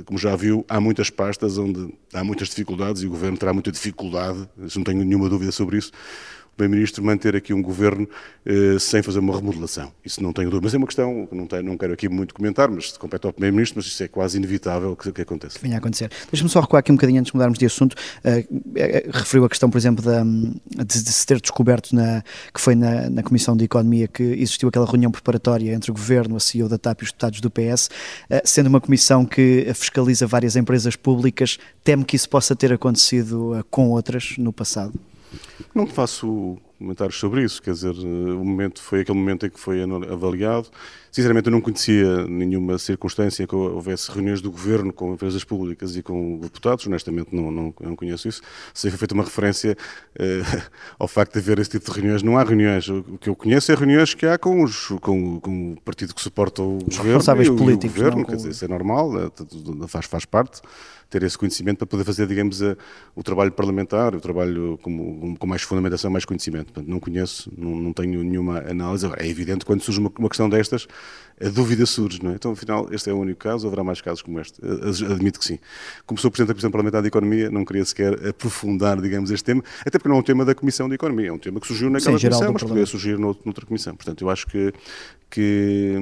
como 0.04 0.19
já 0.19 0.37
viu, 0.37 0.64
há 0.69 0.81
muitas 0.81 1.11
pastas 1.11 1.59
onde 1.59 1.92
há 2.12 2.23
muitas 2.23 2.49
dificuldades 2.49 3.02
e 3.02 3.07
o 3.07 3.11
governo 3.11 3.37
terá 3.37 3.52
muita 3.52 3.73
dificuldade, 3.73 4.49
não 4.76 4.85
tenho 4.85 5.04
nenhuma 5.04 5.28
dúvida 5.28 5.50
sobre 5.50 5.78
isso, 5.78 5.90
Primeiro-Ministro 6.56 7.02
manter 7.02 7.35
aqui 7.35 7.54
um 7.54 7.62
governo 7.62 8.09
eh, 8.44 8.78
sem 8.78 9.02
fazer 9.02 9.21
uma 9.21 9.35
remodelação. 9.35 9.92
Isso 10.04 10.23
não 10.23 10.32
tenho 10.32 10.50
dúvida. 10.50 10.64
Mas 10.64 10.75
é 10.75 10.76
uma 10.76 10.87
questão 10.87 11.26
que 11.26 11.35
não, 11.35 11.47
tenho, 11.47 11.62
não 11.62 11.78
quero 11.78 11.92
aqui 11.92 12.09
muito 12.09 12.35
comentar, 12.35 12.68
mas 12.68 12.97
compete 12.97 13.26
ao 13.26 13.32
Primeiro-Ministro, 13.32 13.78
mas 13.78 13.87
isso 13.87 14.02
é 14.02 14.09
quase 14.09 14.37
inevitável 14.37 14.94
que, 14.94 15.11
que 15.12 15.23
aconteça. 15.23 15.59
Que 15.59 15.62
venha 15.62 15.76
a 15.76 15.78
acontecer. 15.78 16.11
Deixa-me 16.30 16.50
só 16.50 16.61
recuar 16.61 16.80
aqui 16.80 16.92
um 16.92 16.97
bocadinho 16.97 17.21
antes 17.21 17.30
de 17.30 17.37
mudarmos 17.37 17.59
de 17.59 17.66
assunto. 17.66 17.94
Uh, 17.94 19.11
referiu 19.12 19.44
a 19.44 19.49
questão, 19.49 19.71
por 19.71 19.78
exemplo, 19.78 20.04
da, 20.04 20.23
de, 20.23 21.02
de, 21.02 21.12
se 21.12 21.26
ter 21.26 21.40
descoberto 21.40 21.94
na, 21.94 22.23
que 22.52 22.61
foi 22.61 22.75
na, 22.75 23.09
na 23.09 23.23
Comissão 23.23 23.56
de 23.56 23.64
Economia 23.64 24.06
que 24.06 24.23
existiu 24.23 24.68
aquela 24.68 24.87
reunião 24.87 25.11
preparatória 25.11 25.73
entre 25.73 25.90
o 25.90 25.94
Governo, 25.94 26.37
a 26.37 26.40
CEO 26.40 26.68
da 26.68 26.78
TAP 26.78 27.02
e 27.02 27.04
os 27.04 27.11
deputados 27.11 27.40
do 27.40 27.50
PS, 27.50 27.87
uh, 28.30 28.40
sendo 28.44 28.66
uma 28.66 28.80
comissão 28.80 29.25
que 29.25 29.66
fiscaliza 29.75 30.26
várias 30.26 30.56
empresas 30.56 30.97
públicas, 30.97 31.59
teme 31.82 32.04
que 32.04 32.16
isso 32.16 32.28
possa 32.28 32.54
ter 32.54 32.73
acontecido 32.73 33.59
uh, 33.59 33.64
com 33.71 33.90
outras 33.90 34.35
no 34.37 34.52
passado? 34.52 34.92
Não 35.74 35.86
faço 35.86 36.58
comentários 36.82 37.18
sobre 37.18 37.44
isso, 37.44 37.62
quer 37.62 37.72
dizer, 37.72 37.94
eh, 37.94 38.32
o 38.32 38.44
momento 38.44 38.82
foi 38.82 39.00
aquele 39.00 39.16
momento 39.16 39.46
em 39.46 39.50
que 39.50 39.58
foi 39.58 39.82
avaliado. 40.10 40.68
Sinceramente, 41.12 41.46
eu 41.46 41.52
não 41.52 41.60
conhecia 41.60 42.26
nenhuma 42.26 42.78
circunstância 42.78 43.46
que 43.46 43.54
houvesse 43.54 44.10
reuniões 44.10 44.40
do 44.40 44.50
governo 44.50 44.92
com 44.92 45.12
empresas 45.12 45.44
públicas 45.44 45.96
e 45.96 46.02
com 46.02 46.38
deputados, 46.38 46.86
honestamente 46.86 47.34
não, 47.34 47.50
não, 47.50 47.74
não 47.80 47.94
conheço 47.94 48.28
isso. 48.28 48.42
Se 48.74 48.90
foi 48.90 48.98
feita 48.98 49.14
uma 49.14 49.22
referência 49.22 49.76
eh, 50.18 50.42
ao 50.98 51.06
facto 51.06 51.34
de 51.34 51.38
haver 51.38 51.58
esse 51.60 51.70
tipo 51.70 51.84
de 51.84 51.92
reuniões. 51.92 52.22
Não 52.22 52.36
há 52.36 52.42
reuniões. 52.42 52.88
O 52.88 53.18
que 53.20 53.28
eu 53.28 53.36
conheço 53.36 53.70
é 53.70 53.74
reuniões 53.74 54.14
que 54.14 54.26
há 54.26 54.36
com, 54.36 54.62
os, 54.62 54.88
com, 55.00 55.38
com 55.38 55.72
o 55.72 55.80
partido 55.82 56.14
que 56.14 56.20
suporta 56.20 56.62
o 56.62 56.78
os 56.78 56.96
governo. 56.96 57.18
Responsáveis 57.18 57.48
e 57.48 57.50
o, 57.50 57.56
políticos. 57.56 57.96
E 57.96 58.00
o 58.00 58.04
governo, 58.04 58.26
quer 58.26 58.36
dizer, 58.36 58.50
isso 58.50 58.64
é 58.64 58.68
normal, 58.68 59.12
é, 59.20 59.30
faz, 59.86 60.06
faz 60.06 60.24
parte 60.24 60.60
ter 61.12 61.23
esse 61.23 61.37
conhecimento 61.37 61.78
para 61.78 61.87
poder 61.87 62.04
fazer, 62.04 62.26
digamos, 62.26 62.62
a, 62.62 62.75
o 63.14 63.23
trabalho 63.23 63.52
parlamentar, 63.52 64.14
o 64.14 64.21
trabalho 64.21 64.78
com, 64.83 65.37
com 65.37 65.47
mais 65.47 65.61
fundamentação, 65.62 66.11
mais 66.11 66.25
conhecimento. 66.25 66.73
Portanto, 66.73 66.88
não 66.88 66.99
conheço, 66.99 67.52
não, 67.57 67.76
não 67.76 67.92
tenho 67.92 68.25
nenhuma 68.25 68.61
análise. 68.61 69.04
Agora, 69.04 69.23
é 69.23 69.28
evidente 69.28 69.66
quando 69.66 69.83
surge 69.83 70.00
uma, 70.00 70.11
uma, 70.19 70.28
questão 70.28 70.49
destas, 70.49 70.88
a 71.38 71.49
dúvida 71.50 71.85
surge, 71.85 72.23
não 72.23 72.31
é? 72.31 72.35
Então, 72.35 72.52
afinal, 72.52 72.88
este 72.90 73.11
é 73.11 73.12
o 73.12 73.19
único 73.19 73.40
caso, 73.40 73.66
haverá 73.66 73.85
mais 73.85 74.00
casos 74.00 74.23
como 74.23 74.40
este. 74.40 74.59
Admito 75.12 75.38
que 75.38 75.45
sim. 75.45 75.59
Como 76.07 76.19
sou 76.19 76.31
Presidente 76.31 76.49
da 76.49 76.54
Comissão 76.54 76.71
Parlamentar 76.71 77.02
de 77.02 77.09
Economia, 77.09 77.50
não 77.50 77.64
queria 77.64 77.85
sequer 77.85 78.28
aprofundar, 78.28 79.00
digamos, 79.00 79.31
este 79.31 79.45
tema, 79.45 79.62
até 79.81 79.99
porque 79.99 80.09
não 80.09 80.16
é 80.16 80.19
um 80.21 80.23
tema 80.23 80.45
da 80.47 80.54
Comissão 80.54 80.88
de 80.88 80.95
Economia, 80.95 81.28
é 81.28 81.33
um 81.33 81.38
tema 81.38 81.61
que 81.61 81.66
surgiu 81.66 81.90
naquela 81.90 82.19
sim, 82.19 82.28
comissão, 82.28 82.52
mas 82.52 82.62
poderia 82.62 82.87
surgir 82.87 83.19
noutra 83.19 83.66
comissão. 83.66 83.95
Portanto, 83.95 84.23
eu 84.23 84.31
acho 84.31 84.47
que 84.47 84.73
que 85.33 85.95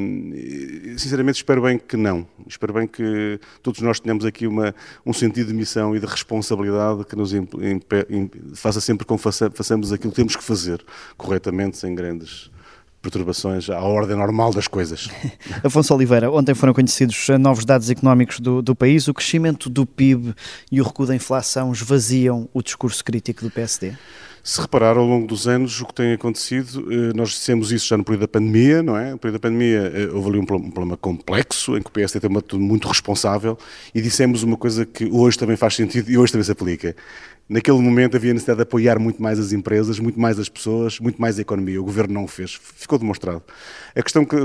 sinceramente 0.98 1.36
espero 1.36 1.62
bem 1.62 1.78
que 1.78 1.96
não. 1.96 2.26
Espero 2.48 2.72
bem 2.72 2.88
que 2.88 3.38
todos 3.62 3.80
nós 3.80 4.00
tenhamos 4.00 4.24
aqui 4.24 4.44
uma, 4.44 4.74
um 5.04 5.12
sentido 5.12 5.48
de 5.48 5.54
missão 5.54 5.94
e 5.94 6.00
de 6.00 6.06
responsabilidade 6.06 7.04
que 7.04 7.16
nos 7.16 7.32
faça 8.54 8.80
sempre 8.80 9.06
com 9.06 9.16
façamos 9.18 9.92
aquilo 9.92 10.10
que 10.10 10.16
temos 10.16 10.36
que 10.36 10.44
fazer 10.44 10.84
corretamente, 11.16 11.78
sem 11.78 11.94
grandes 11.94 12.50
perturbações 13.02 13.70
à 13.70 13.80
ordem 13.80 14.16
normal 14.16 14.52
das 14.52 14.68
coisas. 14.68 15.08
Afonso 15.64 15.94
Oliveira, 15.94 16.30
ontem 16.30 16.54
foram 16.54 16.74
conhecidos 16.74 17.28
novos 17.40 17.64
dados 17.64 17.88
económicos 17.88 18.40
do, 18.40 18.60
do 18.60 18.74
país. 18.74 19.08
O 19.08 19.14
crescimento 19.14 19.70
do 19.70 19.86
PIB 19.86 20.34
e 20.70 20.80
o 20.80 20.84
recuo 20.84 21.06
da 21.06 21.14
inflação 21.14 21.72
esvaziam 21.72 22.48
o 22.52 22.62
discurso 22.62 23.02
crítico 23.02 23.42
do 23.42 23.50
PSD? 23.50 23.94
Se 24.42 24.60
reparar 24.60 24.96
ao 24.96 25.04
longo 25.04 25.26
dos 25.26 25.46
anos 25.46 25.80
o 25.80 25.86
que 25.86 25.94
tem 25.94 26.12
acontecido, 26.14 26.90
eh, 26.90 27.12
nós 27.14 27.30
dissemos 27.30 27.70
isso 27.72 27.86
já 27.88 27.96
no 27.96 28.04
período 28.04 28.22
da 28.22 28.28
pandemia, 28.28 28.82
não 28.82 28.96
é? 28.96 29.10
No 29.10 29.18
período 29.18 29.40
da 29.40 29.48
pandemia 29.48 29.92
eh, 29.94 30.08
houve 30.12 30.30
ali 30.30 30.38
um 30.38 30.46
problema 30.46 30.96
complexo 30.96 31.76
em 31.76 31.82
que 31.82 31.88
o 31.88 31.92
PSD 31.92 32.20
tem 32.20 32.30
uma 32.30 32.42
muito 32.54 32.88
responsável 32.88 33.58
e 33.94 34.00
dissemos 34.00 34.42
uma 34.42 34.56
coisa 34.56 34.86
que 34.86 35.04
hoje 35.04 35.38
também 35.38 35.56
faz 35.56 35.74
sentido 35.76 36.10
e 36.10 36.16
hoje 36.16 36.32
também 36.32 36.44
se 36.44 36.52
aplica. 36.52 36.96
Naquele 37.50 37.78
momento 37.80 38.16
havia 38.16 38.32
necessidade 38.32 38.58
de 38.58 38.62
apoiar 38.62 38.98
muito 38.98 39.20
mais 39.20 39.38
as 39.38 39.52
empresas, 39.52 39.98
muito 39.98 40.18
mais 40.18 40.38
as 40.38 40.48
pessoas, 40.48 41.00
muito 41.00 41.20
mais 41.20 41.36
a 41.38 41.42
economia. 41.42 41.80
O 41.80 41.84
governo 41.84 42.14
não 42.14 42.24
o 42.24 42.28
fez, 42.28 42.58
ficou 42.76 42.98
demonstrado. 42.98 43.42
A 43.94 44.02
questão 44.02 44.24
que 44.24 44.36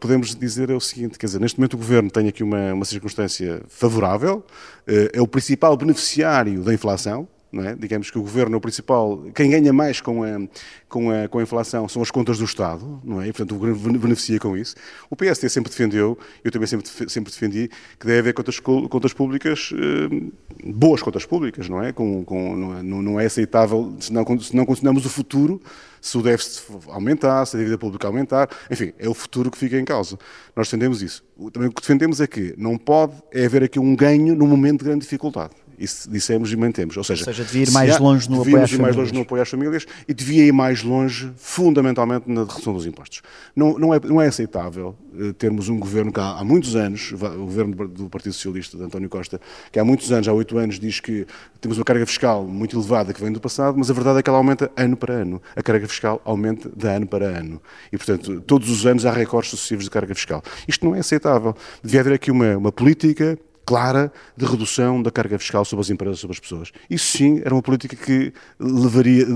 podemos 0.00 0.34
dizer 0.34 0.68
é 0.68 0.74
o 0.74 0.80
seguinte: 0.80 1.18
quer 1.18 1.26
dizer, 1.26 1.40
neste 1.40 1.58
momento 1.58 1.74
o 1.74 1.78
governo 1.78 2.10
tem 2.10 2.28
aqui 2.28 2.42
uma, 2.42 2.74
uma 2.74 2.84
circunstância 2.84 3.62
favorável, 3.68 4.44
eh, 4.86 5.12
é 5.14 5.22
o 5.22 5.28
principal 5.28 5.76
beneficiário 5.76 6.62
da 6.62 6.74
inflação, 6.74 7.28
é? 7.54 7.74
Digamos 7.74 8.10
que 8.10 8.18
o 8.18 8.22
governo 8.22 8.56
o 8.56 8.60
principal, 8.60 9.24
quem 9.34 9.50
ganha 9.50 9.72
mais 9.72 10.00
com 10.00 10.22
a, 10.22 10.40
com 10.88 11.10
a, 11.10 11.26
com 11.28 11.38
a 11.38 11.42
inflação 11.42 11.88
são 11.88 12.00
as 12.00 12.10
contas 12.10 12.38
do 12.38 12.44
Estado, 12.44 13.00
não 13.02 13.20
é? 13.20 13.28
E, 13.28 13.32
portanto, 13.32 13.56
o 13.56 13.58
governo 13.58 13.98
beneficia 13.98 14.38
com 14.38 14.56
isso. 14.56 14.76
O 15.08 15.16
PSD 15.16 15.48
sempre 15.48 15.70
defendeu, 15.70 16.16
eu 16.44 16.50
também 16.52 16.68
sempre, 16.68 16.88
sempre 17.08 17.32
defendi, 17.32 17.68
que 17.98 18.06
deve 18.06 18.20
haver 18.20 18.34
contas, 18.34 18.60
contas 18.60 19.12
públicas, 19.12 19.72
eh, 19.74 20.30
boas 20.64 21.02
contas 21.02 21.26
públicas, 21.26 21.68
não 21.68 21.82
é? 21.82 21.92
Com, 21.92 22.24
com, 22.24 22.56
não, 22.56 22.78
é 22.78 22.82
não 22.82 23.20
é 23.20 23.26
aceitável, 23.26 23.96
se 23.98 24.12
não, 24.12 24.24
se 24.38 24.54
não 24.54 24.64
consideramos 24.64 25.04
o 25.04 25.08
futuro, 25.08 25.60
se 26.00 26.16
o 26.16 26.22
déficit 26.22 26.62
aumentar, 26.88 27.44
se 27.46 27.56
a 27.56 27.58
dívida 27.58 27.76
pública 27.78 28.06
aumentar, 28.06 28.48
enfim, 28.70 28.92
é 28.98 29.08
o 29.08 29.14
futuro 29.14 29.50
que 29.50 29.58
fica 29.58 29.78
em 29.78 29.84
causa. 29.84 30.18
Nós 30.54 30.68
defendemos 30.68 31.02
isso. 31.02 31.24
Também 31.52 31.68
o 31.68 31.72
que 31.72 31.80
defendemos 31.80 32.20
é 32.20 32.26
que 32.26 32.54
não 32.56 32.78
pode 32.78 33.14
é 33.32 33.44
haver 33.44 33.64
aqui 33.64 33.78
um 33.78 33.94
ganho 33.94 34.34
num 34.34 34.46
momento 34.46 34.80
de 34.80 34.84
grande 34.86 35.00
dificuldade. 35.02 35.54
Isso 35.80 36.10
dissemos 36.10 36.52
e 36.52 36.56
mantemos. 36.56 36.94
Ou 36.94 37.02
seja, 37.02 37.22
Ou 37.22 37.24
seja 37.24 37.42
devia 37.42 37.62
ir 37.62 37.70
mais 37.70 37.98
longe 37.98 38.28
no 38.28 38.42
apoio 38.42 38.62
às 38.62 38.70
ir 38.70 38.78
mais 38.78 38.94
longe 38.94 39.14
no 39.14 39.22
apoio 39.22 39.40
às 39.40 39.48
famílias 39.48 39.86
e 40.06 40.12
devia 40.12 40.44
ir 40.44 40.52
mais 40.52 40.82
longe, 40.82 41.32
fundamentalmente, 41.36 42.30
na 42.30 42.42
redução 42.42 42.74
dos 42.74 42.84
impostos. 42.84 43.22
Não, 43.56 43.78
não, 43.78 43.94
é, 43.94 44.00
não 44.04 44.20
é 44.20 44.26
aceitável 44.26 44.94
uh, 45.14 45.32
termos 45.32 45.70
um 45.70 45.78
governo 45.78 46.12
que 46.12 46.20
há, 46.20 46.38
há, 46.38 46.44
muitos 46.44 46.76
anos, 46.76 47.12
o 47.12 47.46
governo 47.46 47.88
do 47.88 48.10
Partido 48.10 48.34
Socialista, 48.34 48.76
de 48.76 48.84
António 48.84 49.08
Costa, 49.08 49.40
que 49.72 49.78
há 49.78 49.84
muitos 49.84 50.12
anos, 50.12 50.28
há 50.28 50.32
oito 50.34 50.58
anos, 50.58 50.78
diz 50.78 51.00
que 51.00 51.26
temos 51.62 51.78
uma 51.78 51.84
carga 51.84 52.04
fiscal 52.04 52.44
muito 52.44 52.76
elevada 52.76 53.14
que 53.14 53.20
vem 53.22 53.32
do 53.32 53.40
passado, 53.40 53.78
mas 53.78 53.90
a 53.90 53.94
verdade 53.94 54.18
é 54.18 54.22
que 54.22 54.28
ela 54.28 54.38
aumenta 54.38 54.70
ano 54.76 54.98
para 54.98 55.14
ano. 55.14 55.40
A 55.56 55.62
carga 55.62 55.88
fiscal 55.88 56.20
aumenta 56.26 56.70
de 56.76 56.88
ano 56.88 57.06
para 57.06 57.24
ano. 57.24 57.60
E, 57.90 57.96
portanto, 57.96 58.42
todos 58.42 58.68
os 58.68 58.84
anos 58.84 59.06
há 59.06 59.12
recordes 59.12 59.50
sucessivos 59.50 59.84
de 59.84 59.90
carga 59.90 60.14
fiscal. 60.14 60.42
Isto 60.68 60.84
não 60.84 60.94
é 60.94 60.98
aceitável. 60.98 61.54
Devia 61.82 62.00
haver 62.00 62.12
aqui 62.12 62.30
uma, 62.30 62.58
uma 62.58 62.70
política 62.70 63.38
clara 63.64 64.12
de 64.36 64.44
redução 64.44 65.02
da 65.02 65.10
carga 65.10 65.38
fiscal 65.38 65.64
sobre 65.64 65.82
as 65.82 65.90
empresas, 65.90 66.18
sobre 66.18 66.34
as 66.34 66.40
pessoas. 66.40 66.72
Isso 66.88 67.16
sim 67.16 67.40
era 67.44 67.54
uma 67.54 67.62
política 67.62 67.96
que 67.96 68.32
levaria, 68.58 69.26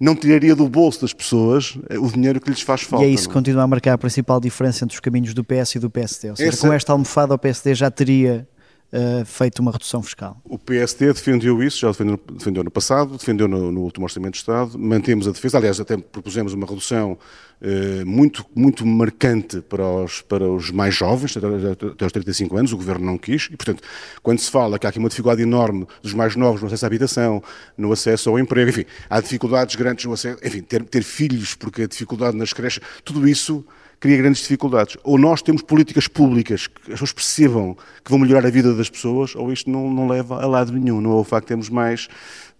não 0.00 0.14
tiraria 0.14 0.54
do 0.54 0.68
bolso 0.68 1.00
das 1.00 1.12
pessoas 1.12 1.78
eh, 1.88 1.98
o 1.98 2.10
dinheiro 2.10 2.40
que 2.40 2.50
lhes 2.50 2.60
faz 2.60 2.82
falta. 2.82 3.04
E 3.04 3.08
é 3.08 3.12
isso 3.12 3.28
que 3.28 3.34
continua 3.34 3.62
a 3.62 3.66
marcar 3.66 3.94
a 3.94 3.98
principal 3.98 4.40
diferença 4.40 4.84
entre 4.84 4.94
os 4.94 5.00
caminhos 5.00 5.34
do 5.34 5.42
PS 5.42 5.76
e 5.76 5.78
do 5.78 5.90
PSD. 5.90 6.30
Ou 6.30 6.36
seja, 6.36 6.48
Essa... 6.50 6.66
com 6.66 6.72
esta 6.72 6.92
almofada 6.92 7.34
o 7.34 7.38
PSD 7.38 7.74
já 7.74 7.90
teria 7.90 8.46
uh, 8.94 9.24
feito 9.24 9.58
uma 9.60 9.72
redução 9.72 10.02
fiscal. 10.02 10.40
O 10.44 10.58
PSD 10.58 11.12
defendeu 11.12 11.62
isso, 11.62 11.80
já 11.80 11.88
defendeu, 11.88 12.20
defendeu 12.32 12.62
no 12.62 12.70
passado, 12.70 13.16
defendeu 13.16 13.48
no, 13.48 13.72
no, 13.72 13.80
último 13.80 14.04
Orçamento 14.04 14.32
de 14.32 14.38
Estado, 14.38 14.78
mantemos 14.78 15.26
a 15.26 15.32
defesa, 15.32 15.58
aliás, 15.58 15.80
até 15.80 15.96
propusemos 15.96 16.52
uma 16.54 16.66
redução 16.66 17.18
uh, 17.60 18.06
muito, 18.06 18.46
muito 18.54 18.86
marcante 18.86 19.60
para 19.60 19.84
os, 19.84 20.22
para 20.22 20.48
os 20.48 20.70
mais 20.70 20.94
jovens, 20.94 21.36
até, 21.36 21.46
até 21.46 22.04
aos 22.04 22.12
35 22.12 22.56
anos, 22.56 22.72
o 22.72 22.76
Governo 22.76 23.04
não 23.04 23.18
quis, 23.18 23.48
e, 23.50 23.56
portanto, 23.56 23.82
quando 24.22 24.38
se 24.38 24.50
fala 24.50 24.78
que 24.78 24.86
há 24.86 24.90
aqui 24.90 24.98
uma 24.98 25.08
dificuldade 25.08 25.42
enorme 25.42 25.86
dos 26.02 26.14
mais 26.14 26.36
novos 26.36 26.60
no 26.60 26.68
acesso 26.68 26.84
à 26.84 26.86
habitação, 26.86 27.42
no 27.76 27.92
acesso 27.92 28.30
ao 28.30 28.38
emprego, 28.38 28.70
enfim, 28.70 28.84
há 29.10 29.20
dificuldades 29.20 29.74
grandes 29.74 30.04
no 30.04 30.12
acesso, 30.12 30.38
enfim, 30.44 30.62
ter, 30.62 30.84
ter 30.84 31.02
filhos, 31.02 31.54
porque 31.54 31.82
a 31.82 31.86
dificuldade 31.86 32.36
nas 32.36 32.52
creches, 32.52 32.82
tudo 33.04 33.26
isso 33.26 33.64
cria 34.00 34.16
grandes 34.16 34.42
dificuldades. 34.42 34.96
Ou 35.02 35.18
nós 35.18 35.42
temos 35.42 35.62
políticas 35.62 36.08
públicas 36.08 36.66
que 36.66 36.80
as 36.92 37.00
pessoas 37.00 37.12
percebam 37.12 37.76
que 38.04 38.10
vão 38.10 38.18
melhorar 38.18 38.46
a 38.46 38.50
vida 38.50 38.74
das 38.74 38.90
pessoas, 38.90 39.34
ou 39.34 39.52
isto 39.52 39.70
não, 39.70 39.90
não 39.90 40.08
leva 40.08 40.42
a 40.42 40.46
lado 40.46 40.72
nenhum. 40.72 41.00
Não 41.00 41.12
é 41.12 41.14
o 41.14 41.24
facto 41.24 41.44
de 41.44 41.48
termos 41.48 41.68
mais 41.68 42.08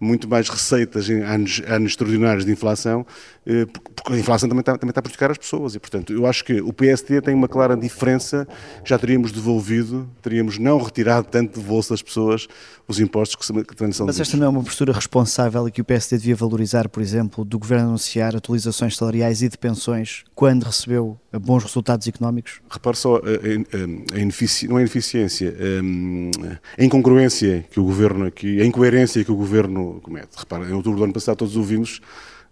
muito 0.05 0.27
mais 0.27 0.47
receitas 0.47 1.09
em 1.09 1.21
anos, 1.21 1.61
anos 1.67 1.91
extraordinários 1.91 2.45
de 2.45 2.51
inflação, 2.51 3.05
eh, 3.45 3.65
porque 3.95 4.13
a 4.13 4.17
inflação 4.17 4.47
também 4.47 4.61
está, 4.61 4.77
também 4.77 4.91
está 4.91 4.99
a 4.99 5.03
prejudicar 5.03 5.31
as 5.31 5.37
pessoas. 5.37 5.75
E, 5.75 5.79
portanto, 5.79 6.13
eu 6.13 6.25
acho 6.25 6.43
que 6.45 6.61
o 6.61 6.71
PSD 6.71 7.21
tem 7.21 7.33
uma 7.33 7.47
clara 7.47 7.75
diferença. 7.75 8.47
Já 8.83 8.97
teríamos 8.97 9.31
devolvido, 9.31 10.09
teríamos 10.21 10.57
não 10.57 10.81
retirado 10.81 11.27
tanto 11.29 11.59
do 11.59 11.65
bolso 11.65 11.89
das 11.89 12.01
pessoas 12.01 12.47
os 12.87 12.99
impostos 12.99 13.35
que, 13.35 13.63
que 13.63 13.75
também 13.75 13.91
são 13.91 14.05
Mas 14.05 14.19
esta 14.19 14.37
não 14.37 14.45
é 14.45 14.49
uma 14.49 14.63
postura 14.63 14.93
responsável 14.93 15.67
e 15.67 15.71
que 15.71 15.81
o 15.81 15.83
PSD 15.83 16.17
devia 16.17 16.35
valorizar, 16.35 16.87
por 16.87 17.01
exemplo, 17.01 17.43
do 17.43 17.57
Governo 17.57 17.87
anunciar 17.87 18.35
atualizações 18.35 18.95
salariais 18.95 19.41
e 19.41 19.49
de 19.49 19.57
pensões 19.57 20.23
quando 20.35 20.63
recebeu 20.63 21.17
bons 21.39 21.63
resultados 21.63 22.07
económicos? 22.07 22.61
Repare 22.69 22.95
só, 22.95 23.15
a, 23.15 23.19
a, 23.19 24.15
a 24.15 24.19
inefici... 24.19 24.67
não 24.67 24.77
é 24.77 24.81
ineficiência, 24.81 25.53
a, 25.57 26.81
a 26.81 26.85
incongruência 26.85 27.65
que 27.71 27.79
o 27.79 27.83
Governo 27.83 28.25
aqui, 28.25 28.61
a 28.61 28.65
incoerência 28.65 29.23
que 29.23 29.31
o 29.31 29.35
Governo 29.35 29.94
comete. 30.01 30.29
Repara, 30.37 30.65
em 30.65 30.73
outubro 30.73 30.99
do 30.99 31.03
ano 31.03 31.13
passado 31.13 31.37
todos 31.37 31.55
ouvimos 31.55 32.01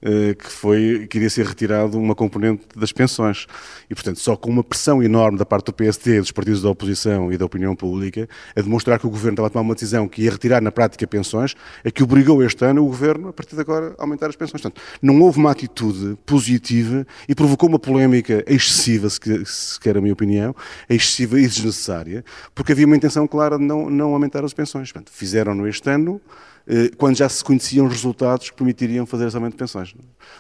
uh, 0.03 0.35
que 0.35 0.49
foi 0.51 1.07
que 1.09 1.17
iria 1.17 1.29
ser 1.29 1.45
retirado 1.45 1.97
uma 1.97 2.13
componente 2.13 2.63
das 2.75 2.91
pensões. 2.91 3.47
E, 3.89 3.95
portanto, 3.95 4.19
só 4.19 4.35
com 4.35 4.49
uma 4.49 4.63
pressão 4.63 5.01
enorme 5.01 5.37
da 5.37 5.45
parte 5.45 5.67
do 5.67 5.73
PSD, 5.73 6.19
dos 6.19 6.31
partidos 6.31 6.61
da 6.61 6.69
oposição 6.69 7.31
e 7.31 7.37
da 7.37 7.45
opinião 7.45 7.75
pública, 7.75 8.27
a 8.55 8.61
demonstrar 8.61 8.99
que 8.99 9.07
o 9.07 9.09
Governo 9.09 9.33
estava 9.33 9.47
a 9.47 9.49
tomar 9.49 9.61
uma 9.61 9.73
decisão 9.73 10.07
que 10.07 10.23
ia 10.23 10.31
retirar 10.31 10.61
na 10.61 10.71
prática 10.71 11.07
pensões, 11.07 11.55
é 11.83 11.91
que 11.91 12.03
obrigou 12.03 12.43
este 12.43 12.63
ano 12.65 12.83
o 12.83 12.87
Governo, 12.87 13.29
a 13.29 13.33
partir 13.33 13.55
de 13.55 13.61
agora, 13.61 13.95
a 13.97 14.03
aumentar 14.03 14.27
as 14.27 14.35
pensões. 14.35 14.61
Portanto, 14.61 14.81
não 15.01 15.21
houve 15.21 15.39
uma 15.39 15.51
atitude 15.51 16.17
positiva 16.25 17.05
e 17.27 17.33
provocou 17.33 17.69
uma 17.69 17.79
polémica 17.79 18.43
excessiva, 18.47 19.09
se 19.09 19.79
quer 19.79 19.97
a 19.97 20.01
minha 20.01 20.13
opinião, 20.13 20.55
excessiva 20.89 21.39
e 21.39 21.47
desnecessária, 21.47 22.23
porque 22.53 22.71
havia 22.71 22.85
uma 22.85 22.95
intenção 22.95 23.27
clara 23.27 23.57
de 23.57 23.63
não, 23.63 23.89
não 23.89 24.13
aumentar 24.13 24.43
as 24.43 24.53
pensões. 24.53 24.91
Portanto, 24.91 25.11
fizeram-no 25.13 25.67
este 25.67 25.89
ano, 25.89 26.21
eh, 26.23 26.52
quando 26.97 27.17
já 27.17 27.27
se 27.27 27.43
conheciam 27.43 27.85
os 27.85 27.91
resultados 27.91 28.49
que 28.49 28.55
permitiriam 28.55 29.05
fazer 29.05 29.27
esse 29.27 29.35
aumento 29.35 29.53
de 29.53 29.57
pensões. 29.57 29.93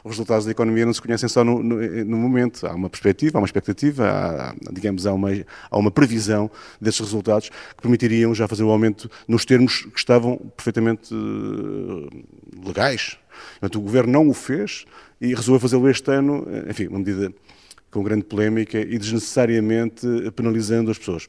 Os 0.03 0.11
resultados 0.11 0.45
da 0.45 0.51
economia 0.51 0.85
não 0.85 0.93
se 0.93 1.01
conhecem 1.01 1.27
só 1.27 1.43
no, 1.43 1.61
no, 1.61 2.05
no 2.05 2.17
momento, 2.17 2.65
há 2.65 2.73
uma 2.73 2.89
perspectiva, 2.89 3.37
há 3.37 3.41
uma 3.41 3.45
expectativa, 3.45 4.09
há, 4.09 4.55
digamos, 4.71 5.05
há 5.05 5.13
uma, 5.13 5.29
há 5.69 5.77
uma 5.77 5.91
previsão 5.91 6.49
desses 6.79 7.01
resultados 7.01 7.49
que 7.49 7.81
permitiriam 7.81 8.33
já 8.33 8.47
fazer 8.47 8.63
o 8.63 8.69
aumento 8.69 9.09
nos 9.27 9.43
termos 9.43 9.81
que 9.83 9.99
estavam 9.99 10.37
perfeitamente 10.55 11.13
uh, 11.13 12.09
legais. 12.65 13.17
Portanto, 13.59 13.79
o 13.79 13.81
Governo 13.81 14.13
não 14.13 14.29
o 14.29 14.33
fez 14.33 14.85
e 15.19 15.33
resolveu 15.33 15.59
fazê-lo 15.59 15.89
este 15.89 16.11
ano, 16.11 16.47
eh, 16.49 16.69
enfim, 16.69 16.87
uma 16.87 16.99
medida 16.99 17.33
com 17.89 18.03
grande 18.03 18.23
polémica 18.23 18.79
e 18.79 18.97
desnecessariamente 18.97 20.05
penalizando 20.35 20.91
as 20.91 20.97
pessoas. 20.97 21.27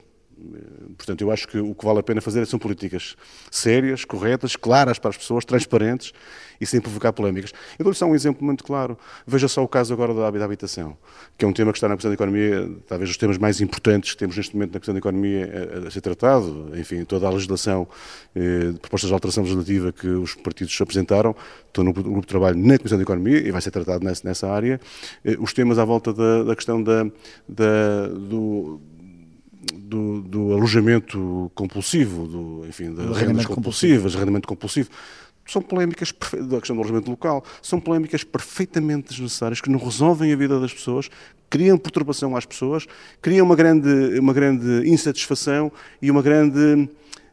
Portanto, 0.96 1.20
eu 1.22 1.30
acho 1.30 1.48
que 1.48 1.58
o 1.58 1.74
que 1.74 1.84
vale 1.84 2.00
a 2.00 2.02
pena 2.02 2.20
fazer 2.20 2.46
são 2.46 2.58
políticas 2.58 3.16
sérias, 3.50 4.04
corretas, 4.04 4.56
claras 4.56 4.98
para 4.98 5.10
as 5.10 5.16
pessoas, 5.16 5.44
transparentes 5.44 6.12
e 6.60 6.66
sem 6.66 6.80
provocar 6.80 7.12
polémicas. 7.12 7.52
Eu 7.78 7.84
dou-lhe 7.84 7.96
só 7.96 8.06
um 8.06 8.14
exemplo 8.14 8.44
muito 8.44 8.64
claro. 8.64 8.98
Veja 9.26 9.48
só 9.48 9.62
o 9.62 9.68
caso 9.68 9.92
agora 9.92 10.14
da 10.14 10.44
habitação, 10.44 10.96
que 11.36 11.44
é 11.44 11.48
um 11.48 11.52
tema 11.52 11.72
que 11.72 11.78
está 11.78 11.88
na 11.88 11.94
questão 11.94 12.10
da 12.10 12.14
economia, 12.14 12.70
talvez 12.86 13.10
os 13.10 13.16
temas 13.16 13.38
mais 13.38 13.60
importantes 13.60 14.12
que 14.12 14.18
temos 14.18 14.36
neste 14.36 14.54
momento 14.54 14.74
na 14.74 14.80
questão 14.80 14.94
da 14.94 14.98
economia 14.98 15.50
a, 15.84 15.88
a 15.88 15.90
ser 15.90 16.00
tratado. 16.00 16.70
Enfim, 16.74 17.04
toda 17.04 17.26
a 17.26 17.30
legislação, 17.30 17.86
eh, 18.34 18.72
propostas 18.80 19.08
de 19.08 19.14
alteração 19.14 19.42
legislativa 19.42 19.92
que 19.92 20.08
os 20.08 20.34
partidos 20.34 20.78
apresentaram, 20.80 21.34
estou 21.66 21.84
no 21.84 21.92
grupo 21.92 22.20
de 22.20 22.26
trabalho 22.26 22.56
na 22.56 22.78
Comissão 22.78 22.98
da 22.98 23.02
Economia 23.02 23.38
e 23.38 23.50
vai 23.50 23.60
ser 23.60 23.70
tratado 23.70 24.04
nessa, 24.04 24.26
nessa 24.26 24.48
área. 24.48 24.80
Eh, 25.24 25.36
os 25.38 25.52
temas 25.52 25.78
à 25.78 25.84
volta 25.84 26.12
da, 26.12 26.44
da 26.44 26.56
questão 26.56 26.82
da, 26.82 27.04
da 27.48 28.08
do 28.08 28.80
do, 29.72 30.20
do 30.22 30.52
alojamento 30.52 31.50
compulsivo, 31.54 32.26
do, 32.26 32.66
enfim, 32.66 32.92
de 32.92 33.02
rendas 33.12 33.46
compulsivas, 33.46 34.14
arrendamento 34.14 34.48
compulsivo, 34.48 34.90
são 35.46 35.60
polémicas 35.60 36.12
da 36.48 36.58
questão 36.58 36.76
do 36.76 36.82
alojamento 36.82 37.10
local, 37.10 37.44
são 37.62 37.78
polémicas 37.78 38.24
perfeitamente 38.24 39.10
desnecessárias 39.10 39.60
que 39.60 39.70
não 39.70 39.78
resolvem 39.78 40.32
a 40.32 40.36
vida 40.36 40.58
das 40.58 40.72
pessoas, 40.72 41.10
criam 41.50 41.78
perturbação 41.78 42.36
às 42.36 42.46
pessoas, 42.46 42.86
criam 43.20 43.46
uma 43.46 43.54
grande, 43.54 44.18
uma 44.18 44.32
grande 44.32 44.88
insatisfação 44.88 45.70
e 46.00 46.10
uma 46.10 46.22
grande 46.22 46.88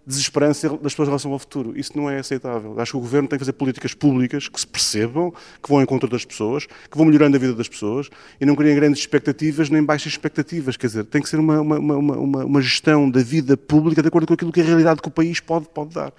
desesperança 0.06 0.70
das 0.70 0.94
pessoas 0.94 1.08
em 1.08 1.12
relação 1.12 1.32
ao 1.32 1.40
futuro. 1.40 1.78
Isso 1.78 1.96
não 1.96 2.10
é 2.10 2.20
aceitável. 2.20 2.80
Acho 2.80 2.94
que 2.94 2.98
o 2.98 3.02
governo 3.02 3.28
tem 3.28 3.38
que 3.38 3.46
fazer 3.46 3.54
políticas 3.54 3.94
públicas 3.94 4.48
que 4.48 4.60
se 4.60 4.68
percebam, 4.68 5.32
que 5.62 5.70
vão 5.70 5.78
ao 5.78 5.84
encontro 5.84 6.10
das 6.10 6.26
pessoas, 6.26 6.66
que 6.66 6.98
vão 6.98 7.06
melhorando 7.06 7.38
a 7.38 7.40
vida 7.40 7.54
das 7.54 7.68
pessoas 7.68 8.10
e 8.40 8.46
não 8.46 8.56
criem 8.56 8.76
grandes 8.76 9.00
expectativas 9.00 9.70
nem 9.70 9.84
baixas 9.84 10.14
expectativas. 10.14 10.76
Quer 10.76 10.88
dizer, 10.88 11.06
tem 11.06 11.22
que 11.22 11.30
ser 11.30 11.40
uma, 11.40 11.62
uma, 11.62 11.78
uma, 11.78 12.46
uma, 12.46 12.62
gestão 12.62 13.10
da 13.10 13.22
vida 13.22 13.56
pública 13.56 14.02
de 14.02 14.08
acordo 14.08 14.28
com 14.28 14.34
aquilo 14.34 14.52
que 14.52 14.62
a 14.62 14.64
realidade 14.64 15.02
que 15.02 15.08
o 15.08 15.12
país 15.12 15.40
pode, 15.40 15.68
pode 15.70 15.94
dar. 15.94 16.12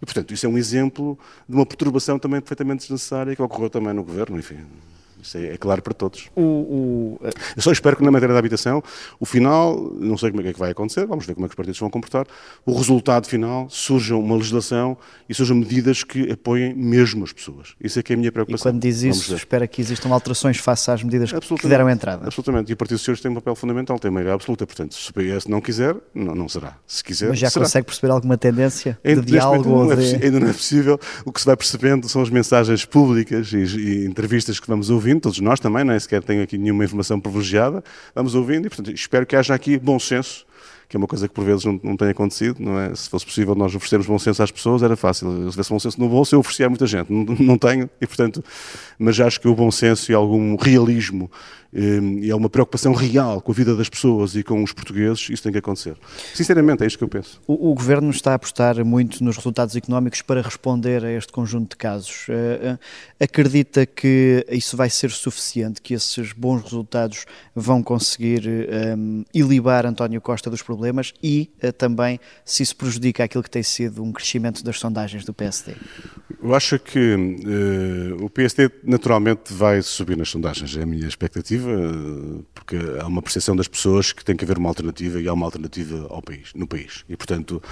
E, 0.00 0.04
portanto, 0.04 0.34
isso 0.34 0.46
é 0.46 0.48
um 0.48 0.58
exemplo 0.58 1.18
de 1.48 1.54
uma 1.54 1.66
perturbação 1.66 2.18
também 2.18 2.40
perfeitamente 2.40 2.80
desnecessária 2.80 3.34
que 3.36 3.42
ocorreu 3.42 3.70
também 3.70 3.92
no 3.92 4.02
governo, 4.02 4.38
enfim. 4.38 4.58
Isso 5.22 5.36
é, 5.38 5.54
é 5.54 5.56
claro 5.56 5.82
para 5.82 5.94
todos. 5.94 6.28
O, 6.34 6.42
o... 6.42 7.20
Eu 7.56 7.62
só 7.62 7.72
espero 7.72 7.96
que 7.96 8.04
na 8.04 8.10
matéria 8.10 8.32
da 8.32 8.38
habitação, 8.38 8.82
o 9.18 9.26
final, 9.26 9.92
não 9.98 10.16
sei 10.16 10.30
como 10.30 10.40
é 10.40 10.44
que 10.44 10.50
é 10.50 10.52
vai 10.58 10.70
acontecer, 10.70 11.06
vamos 11.06 11.26
ver 11.26 11.34
como 11.34 11.46
é 11.46 11.48
que 11.48 11.52
os 11.52 11.56
partidos 11.56 11.78
vão 11.78 11.90
comportar, 11.90 12.26
o 12.66 12.76
resultado 12.76 13.26
final 13.26 13.68
surja 13.70 14.16
uma 14.16 14.36
legislação 14.36 14.96
e 15.28 15.34
surjam 15.34 15.56
medidas 15.56 16.02
que 16.02 16.30
apoiem 16.30 16.74
mesmo 16.74 17.24
as 17.24 17.32
pessoas. 17.32 17.74
Isso 17.80 17.98
é 17.98 18.02
que 18.02 18.12
é 18.12 18.14
a 18.14 18.18
minha 18.18 18.32
preocupação. 18.32 18.70
E 18.70 18.72
quando 18.72 18.82
diz 18.82 19.02
isso, 19.02 19.34
espera 19.34 19.66
que 19.66 19.80
existam 19.80 20.10
alterações 20.10 20.58
face 20.58 20.90
às 20.90 21.02
medidas 21.02 21.32
que 21.32 21.68
deram 21.68 21.88
entrada. 21.88 22.26
Absolutamente. 22.26 22.70
E 22.70 22.74
o 22.74 22.76
Partido 22.76 22.98
Socialista 22.98 23.28
tem 23.28 23.32
um 23.32 23.34
papel 23.34 23.54
fundamental, 23.54 23.98
tem 23.98 24.10
maioria 24.10 24.34
absoluta. 24.34 24.66
Portanto, 24.66 24.94
se 24.94 25.10
o 25.10 25.14
PS 25.14 25.46
não 25.46 25.60
quiser, 25.60 25.96
não, 26.14 26.34
não 26.34 26.48
será. 26.48 26.76
Se 26.86 27.02
quiser, 27.02 27.30
Mas 27.30 27.38
já 27.38 27.50
será. 27.50 27.64
consegue 27.64 27.86
perceber 27.86 28.12
alguma 28.12 28.36
tendência 28.36 28.98
de 29.04 29.20
diálogo? 29.22 29.68
Não 29.68 29.92
é 29.92 29.96
de... 29.96 30.24
ainda 30.24 30.40
não 30.40 30.48
é 30.48 30.52
possível. 30.52 30.98
O 31.24 31.32
que 31.32 31.40
se 31.40 31.46
vai 31.46 31.56
percebendo 31.56 32.08
são 32.08 32.22
as 32.22 32.30
mensagens 32.30 32.84
públicas 32.84 33.52
e, 33.52 33.58
e 33.58 34.06
entrevistas 34.06 34.58
que 34.58 34.66
vamos 34.66 34.90
ouvindo, 35.08 35.20
todos 35.20 35.40
nós 35.40 35.58
também, 35.58 35.84
nem 35.84 35.98
sequer 35.98 36.22
tenho 36.22 36.42
aqui 36.42 36.58
nenhuma 36.58 36.84
informação 36.84 37.18
privilegiada, 37.18 37.82
vamos 38.14 38.34
ouvindo 38.34 38.66
e, 38.66 38.68
portanto, 38.68 38.92
espero 38.92 39.24
que 39.26 39.34
haja 39.34 39.54
aqui 39.54 39.78
bom 39.78 39.98
senso 39.98 40.46
que 40.88 40.96
é 40.96 40.98
uma 40.98 41.06
coisa 41.06 41.28
que 41.28 41.34
por 41.34 41.44
vezes 41.44 41.64
não, 41.64 41.78
não 41.82 41.96
tem 41.96 42.08
acontecido, 42.08 42.60
não 42.60 42.78
é? 42.78 42.94
Se 42.94 43.08
fosse 43.08 43.26
possível 43.26 43.54
nós 43.54 43.74
oferecermos 43.74 44.06
bom 44.06 44.18
senso 44.18 44.42
às 44.42 44.50
pessoas, 44.50 44.82
era 44.82 44.96
fácil. 44.96 45.44
Se 45.44 45.50
tivesse 45.50 45.70
bom 45.70 45.78
senso 45.78 46.00
no 46.00 46.08
bolso, 46.08 46.34
eu 46.34 46.40
oferecia 46.40 46.66
a 46.66 46.68
muita 46.68 46.86
gente. 46.86 47.12
Não, 47.12 47.24
não 47.38 47.58
tenho, 47.58 47.88
e 48.00 48.06
portanto, 48.06 48.42
mas 48.98 49.20
acho 49.20 49.40
que 49.40 49.48
o 49.48 49.54
bom 49.54 49.70
senso 49.70 50.10
e 50.10 50.14
algum 50.14 50.56
realismo 50.56 51.30
Hum, 51.72 52.20
e 52.22 52.32
uma 52.32 52.48
preocupação 52.48 52.94
real 52.94 53.42
com 53.42 53.52
a 53.52 53.54
vida 53.54 53.76
das 53.76 53.90
pessoas 53.90 54.34
e 54.34 54.42
com 54.42 54.62
os 54.62 54.72
portugueses, 54.72 55.28
isso 55.28 55.42
tem 55.42 55.52
que 55.52 55.58
acontecer. 55.58 55.94
Sinceramente, 56.32 56.82
é 56.82 56.86
isto 56.86 56.96
que 56.96 57.04
eu 57.04 57.08
penso. 57.08 57.42
O, 57.46 57.70
o 57.70 57.74
Governo 57.74 58.08
está 58.10 58.32
a 58.32 58.34
apostar 58.34 58.82
muito 58.84 59.22
nos 59.22 59.36
resultados 59.36 59.76
económicos 59.76 60.22
para 60.22 60.40
responder 60.40 61.04
a 61.04 61.12
este 61.12 61.30
conjunto 61.30 61.70
de 61.70 61.76
casos. 61.76 62.26
Uh, 62.28 62.78
acredita 63.20 63.84
que 63.84 64.46
isso 64.50 64.78
vai 64.78 64.88
ser 64.88 65.10
suficiente, 65.10 65.82
que 65.82 65.92
esses 65.92 66.32
bons 66.32 66.62
resultados 66.62 67.26
vão 67.54 67.82
conseguir 67.82 68.48
um, 68.96 69.24
ilibar 69.34 69.84
António 69.84 70.22
Costa 70.22 70.47
dos 70.48 70.62
problemas 70.62 71.12
e 71.22 71.50
uh, 71.62 71.72
também 71.72 72.18
se 72.44 72.62
isso 72.62 72.76
prejudica 72.76 73.24
aquilo 73.24 73.42
que 73.42 73.50
tem 73.50 73.62
sido 73.62 74.02
um 74.02 74.12
crescimento 74.12 74.62
das 74.64 74.78
sondagens 74.78 75.24
do 75.24 75.32
PSD? 75.32 75.74
Eu 76.42 76.54
acho 76.54 76.78
que 76.78 77.14
uh, 77.14 78.24
o 78.24 78.30
PSD 78.30 78.70
naturalmente 78.84 79.52
vai 79.52 79.82
subir 79.82 80.16
nas 80.16 80.28
sondagens, 80.28 80.76
é 80.76 80.82
a 80.82 80.86
minha 80.86 81.06
expectativa, 81.06 81.70
porque 82.54 82.76
há 83.00 83.06
uma 83.06 83.22
percepção 83.22 83.56
das 83.56 83.68
pessoas 83.68 84.12
que 84.12 84.24
tem 84.24 84.36
que 84.36 84.44
haver 84.44 84.58
uma 84.58 84.68
alternativa 84.68 85.20
e 85.20 85.28
há 85.28 85.32
uma 85.32 85.46
alternativa 85.46 86.06
ao 86.10 86.22
país, 86.22 86.52
no 86.54 86.66
país. 86.66 87.04
E, 87.08 87.16
portanto, 87.16 87.62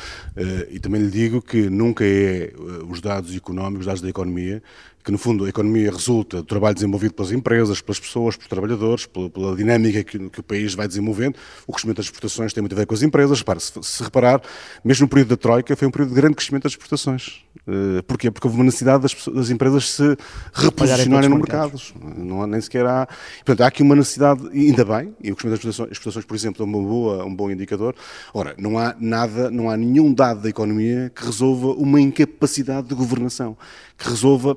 e 0.71 0.79
também 0.81 1.03
lhe 1.03 1.11
digo 1.11 1.41
que 1.41 1.69
nunca 1.71 2.05
é 2.05 2.53
os 2.89 3.01
dados 3.01 3.35
económicos, 3.37 3.81
os 3.81 3.87
dados 3.87 4.03
da 4.03 4.09
economia, 4.09 4.63
que 5.07 5.13
no 5.13 5.19
fundo 5.19 5.45
a 5.45 5.49
economia 5.49 5.89
resulta 5.89 6.39
do 6.39 6.43
trabalho 6.43 6.75
desenvolvido 6.75 7.15
pelas 7.15 7.31
empresas, 7.31 7.81
pelas 7.81 8.01
pessoas, 8.01 8.35
pelos 8.35 8.49
trabalhadores, 8.49 9.07
pela, 9.07 9.31
pela 9.31 9.55
dinâmica 9.55 10.03
que, 10.03 10.19
que, 10.29 10.41
o 10.41 10.43
país 10.43 10.75
vai 10.75 10.89
desenvolvendo. 10.89 11.37
O 11.65 11.73
crescimento 11.73 11.99
das 11.99 12.07
exportações 12.07 12.53
tem 12.53 12.61
muito 12.61 12.73
a 12.73 12.77
ver 12.77 12.87
com 12.87 12.95
as 12.95 13.03
empresas. 13.03 13.39
Repare, 13.39 13.61
se, 13.61 13.73
se 13.81 14.03
reparar, 14.03 14.43
mesmo 14.85 15.05
no 15.05 15.09
período 15.09 15.29
da 15.29 15.37
Troika, 15.37 15.77
foi 15.77 15.87
um 15.87 15.93
período 15.93 16.09
de 16.09 16.17
grande 16.17 16.35
crescimento 16.35 16.65
das 16.65 16.73
exportações. 16.73 17.45
Uh, 17.69 18.03
porquê? 18.03 18.33
Porque 18.33 18.49
houve 18.49 18.59
uma 18.59 18.65
necessidade 18.65 19.05
das, 19.05 19.15
das 19.29 19.49
empresas 19.49 19.89
se 19.91 20.17
reposicionarem 20.53 21.31
no 21.31 21.37
mercado. 21.37 21.81
Não 22.17 22.43
há, 22.43 22.47
nem 22.49 22.61
sequer 22.61 22.85
há. 22.85 23.07
Portanto, 23.45 23.61
há 23.61 23.69
aqui 23.69 23.85
uma 23.85 23.95
necessidade, 23.95 24.45
ainda 24.49 24.85
bem, 24.85 25.15
e 25.23 25.31
o 25.31 25.37
crescimento 25.37 25.51
das 25.51 25.59
exportações, 25.61 25.93
exportações 25.93 26.25
por 26.25 26.35
exemplo, 26.35 26.65
é 26.65 26.67
uma 26.67 26.83
boa, 26.83 27.25
um 27.25 27.33
bom 27.33 27.49
indicador. 27.49 27.95
Ora, 28.35 28.57
não 28.59 28.77
há 28.77 28.97
nada, 28.99 29.53
não 29.53 29.71
há 29.71 29.77
nenhum 29.77 30.13
dado 30.13 30.43
da 30.43 30.49
economia 30.49 31.13
que 31.15 31.25
resolva 31.25 31.69
uma 31.69 32.01
incapacidade 32.01 32.89
de 32.89 32.95
governação, 32.97 33.57
que 33.97 34.09
resolva 34.09 34.57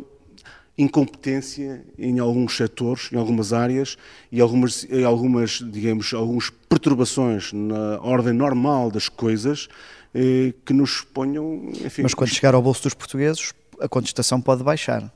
incompetência 0.80 1.84
em 1.98 2.20
alguns 2.20 2.56
setores, 2.56 3.10
em 3.12 3.18
algumas 3.18 3.52
áreas 3.52 3.98
e 4.32 4.39
algumas, 4.39 4.88
algumas 5.06 5.62
digamos, 5.72 6.13
algumas 6.13 6.50
perturbações 6.70 7.52
na 7.52 8.00
ordem 8.02 8.34
normal 8.34 8.89
das 8.89 9.10
coisas 9.10 9.68
eh, 10.15 10.54
que 10.65 10.72
nos 10.72 11.02
ponham. 11.02 11.70
Enfim, 11.86 12.04
Mas 12.04 12.13
quando 12.13 12.30
chegar 12.30 12.56
ao 12.56 12.62
bolso 12.62 12.84
dos 12.84 12.94
portugueses, 12.94 13.54
a 13.82 13.89
contestação 13.89 14.39
pode 14.39 14.63
baixar. 14.63 15.13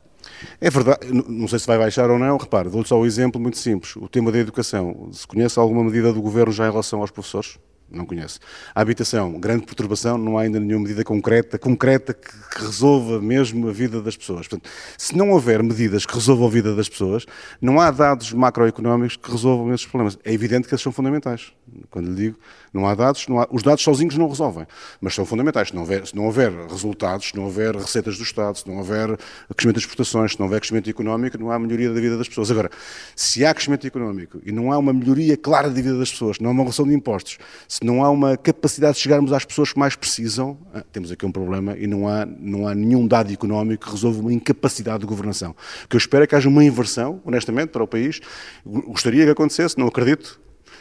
É 0.59 0.69
verdade, 0.69 1.07
não 1.11 1.47
sei 1.47 1.59
se 1.59 1.67
vai 1.67 1.77
baixar 1.77 2.09
ou 2.09 2.19
não, 2.19 2.37
repare, 2.37 2.69
dou-lhe 2.69 2.87
só 2.87 2.99
um 2.99 3.05
exemplo 3.05 3.39
muito 3.39 3.57
simples, 3.57 3.95
o 3.95 4.07
tema 4.07 4.31
da 4.31 4.39
educação. 4.39 5.09
Se 5.11 5.25
conhece 5.25 5.57
alguma 5.59 5.83
medida 5.83 6.11
do 6.11 6.21
Governo 6.21 6.51
já 6.51 6.67
em 6.67 6.71
relação 6.71 7.01
aos 7.01 7.11
professores? 7.11 7.57
Não 7.93 8.05
conhece. 8.05 8.39
A 8.73 8.81
habitação, 8.81 9.39
grande 9.39 9.65
perturbação, 9.65 10.17
não 10.17 10.37
há 10.37 10.41
ainda 10.41 10.59
nenhuma 10.59 10.83
medida 10.83 11.03
concreta, 11.03 11.57
concreta 11.57 12.13
que, 12.13 12.31
que, 12.31 12.63
resolva 12.63 13.21
mesmo 13.21 13.67
a 13.67 13.71
vida 13.71 14.01
das 14.01 14.17
pessoas. 14.17 14.47
Portanto, 14.47 14.69
se 14.97 15.15
não 15.15 15.31
houver 15.31 15.61
medidas 15.61 16.05
que 16.05 16.13
resolvam 16.13 16.47
a 16.47 16.49
vida 16.49 16.75
das 16.75 16.89
pessoas, 16.89 17.25
não 17.61 17.79
há 17.79 17.91
dados 17.91 18.33
macroeconómicos 18.33 19.17
que 19.17 19.31
resolvam 19.31 19.73
esses 19.73 19.85
problemas. 19.85 20.17
É 20.23 20.33
evidente 20.33 20.67
que 20.67 20.73
eles 20.73 20.81
são 20.81 20.91
fundamentais. 20.91 21.51
Quando 21.89 22.09
lhe 22.09 22.15
digo, 22.15 22.37
não 22.73 22.87
há 22.87 22.95
dados, 22.95 23.27
não 23.27 23.39
há, 23.39 23.47
os 23.51 23.61
dados 23.61 23.83
sozinhos 23.83 24.17
não 24.17 24.27
resolvem, 24.27 24.65
mas 24.99 25.13
são 25.13 25.25
fundamentais. 25.25 25.69
Se 25.69 25.75
não, 25.75 25.81
houver, 25.81 26.07
se 26.07 26.15
não 26.15 26.25
houver 26.25 26.51
resultados, 26.67 27.27
se 27.27 27.35
não 27.35 27.43
houver 27.43 27.75
receitas 27.75 28.17
do 28.17 28.23
Estado, 28.23 28.57
se 28.57 28.67
não 28.67 28.77
houver 28.77 29.17
crescimento 29.55 29.75
das 29.75 29.83
exportações, 29.83 30.31
se 30.33 30.39
não 30.39 30.47
houver 30.47 30.59
crescimento 30.59 30.89
económico, 30.89 31.37
não 31.37 31.51
há 31.51 31.59
melhoria 31.59 31.93
da 31.93 32.01
vida 32.01 32.17
das 32.17 32.27
pessoas. 32.27 32.49
Agora, 32.49 32.69
se 33.15 33.45
há 33.45 33.53
crescimento 33.53 33.85
económico 33.85 34.41
e 34.43 34.51
não 34.51 34.71
há 34.71 34.77
uma 34.77 34.91
melhoria 34.91 35.37
clara 35.37 35.69
da 35.69 35.75
vida 35.75 35.97
das 35.97 36.11
pessoas, 36.11 36.39
não 36.39 36.49
há 36.49 36.53
uma 36.53 36.63
redução 36.63 36.87
de 36.87 36.93
impostos, 36.93 37.37
se 37.67 37.82
não 37.85 38.03
há 38.03 38.09
uma 38.09 38.37
capacidade 38.37 38.95
de 38.95 39.01
chegarmos 39.01 39.31
às 39.33 39.45
pessoas 39.45 39.73
que 39.73 39.79
mais 39.79 39.95
precisam, 39.95 40.57
ah, 40.73 40.83
temos 40.91 41.11
aqui 41.11 41.25
um 41.25 41.31
problema 41.31 41.77
e 41.77 41.87
não 41.87 42.07
há, 42.07 42.25
não 42.25 42.67
há 42.67 42.75
nenhum 42.75 43.07
dado 43.07 43.31
económico 43.31 43.85
que 43.85 43.91
resolva 43.91 44.19
uma 44.19 44.33
incapacidade 44.33 44.99
de 44.99 45.05
governação. 45.05 45.55
O 45.85 45.87
que 45.87 45.95
eu 45.95 45.99
espero 45.99 46.23
é 46.23 46.27
que 46.27 46.35
haja 46.35 46.49
uma 46.49 46.63
inversão, 46.63 47.21
honestamente, 47.25 47.69
para 47.69 47.83
o 47.83 47.87
país. 47.87 48.19
Gostaria 48.65 49.25
que 49.25 49.31
acontecesse, 49.31 49.77
não 49.77 49.87
acredito, 49.87 50.39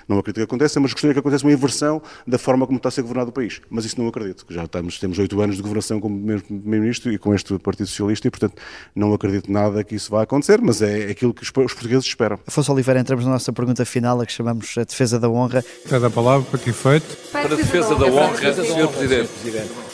não 0.08 0.18
acredito 0.18 0.36
que 0.36 0.42
aconteça, 0.42 0.80
mas 0.80 0.92
gostaria 0.92 1.14
que 1.14 1.20
acontecesse 1.20 1.44
uma 1.44 1.52
inversão 1.52 2.02
da 2.26 2.38
forma 2.38 2.66
como 2.66 2.76
está 2.76 2.88
a 2.88 2.92
ser 2.92 3.02
governado 3.02 3.30
o 3.30 3.32
país. 3.32 3.60
Mas 3.70 3.84
isso 3.84 4.00
não 4.00 4.08
acredito, 4.08 4.44
já 4.50 4.64
estamos, 4.64 4.98
temos 4.98 5.18
oito 5.18 5.40
anos 5.40 5.56
de 5.56 5.62
governação 5.62 6.00
como 6.00 6.18
Primeiro-Ministro 6.18 7.12
e 7.12 7.18
com 7.18 7.34
este 7.34 7.58
Partido 7.58 7.86
Socialista 7.86 8.26
e, 8.28 8.30
portanto, 8.30 8.54
não 8.94 9.12
acredito 9.12 9.50
nada 9.50 9.82
que 9.84 9.94
isso 9.94 10.10
vá 10.10 10.22
acontecer, 10.22 10.60
mas 10.60 10.82
é 10.82 11.10
aquilo 11.10 11.32
que 11.32 11.42
os 11.42 11.50
portugueses 11.50 12.04
esperam. 12.04 12.38
Afonso 12.46 12.72
Oliveira, 12.72 13.00
entramos 13.00 13.24
na 13.24 13.32
nossa 13.32 13.52
pergunta 13.52 13.84
final, 13.84 14.20
a 14.20 14.26
que 14.26 14.32
chamamos 14.32 14.76
a 14.76 14.84
defesa 14.84 15.18
da 15.18 15.28
honra. 15.28 15.64
Cada 15.88 16.10
palavra 16.10 16.46
para 16.50 16.58
que 16.58 16.70
efeito? 16.70 17.16
Para 17.30 17.52
a 17.52 17.56
defesa 17.56 17.94
da 17.94 18.06
honra, 18.06 18.52
Sr. 18.52 18.88
Presidente. 18.88 19.91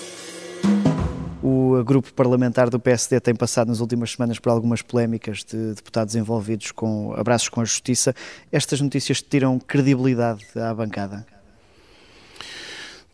O 1.51 1.83
grupo 1.83 2.13
parlamentar 2.13 2.69
do 2.69 2.79
PSD 2.79 3.19
tem 3.21 3.35
passado 3.35 3.69
nas 3.69 3.81
últimas 3.81 4.11
semanas 4.11 4.39
por 4.39 4.51
algumas 4.51 4.83
polémicas 4.83 5.43
de 5.43 5.73
deputados 5.73 6.15
envolvidos 6.15 6.73
com 6.73 7.15
abraços 7.15 7.49
com 7.49 7.63
a 7.63 7.65
justiça. 7.65 8.15
Estas 8.53 8.83
notícias 8.83 9.23
tiram 9.23 9.59
credibilidade 9.59 10.45
à 10.55 10.75
bancada? 10.75 11.27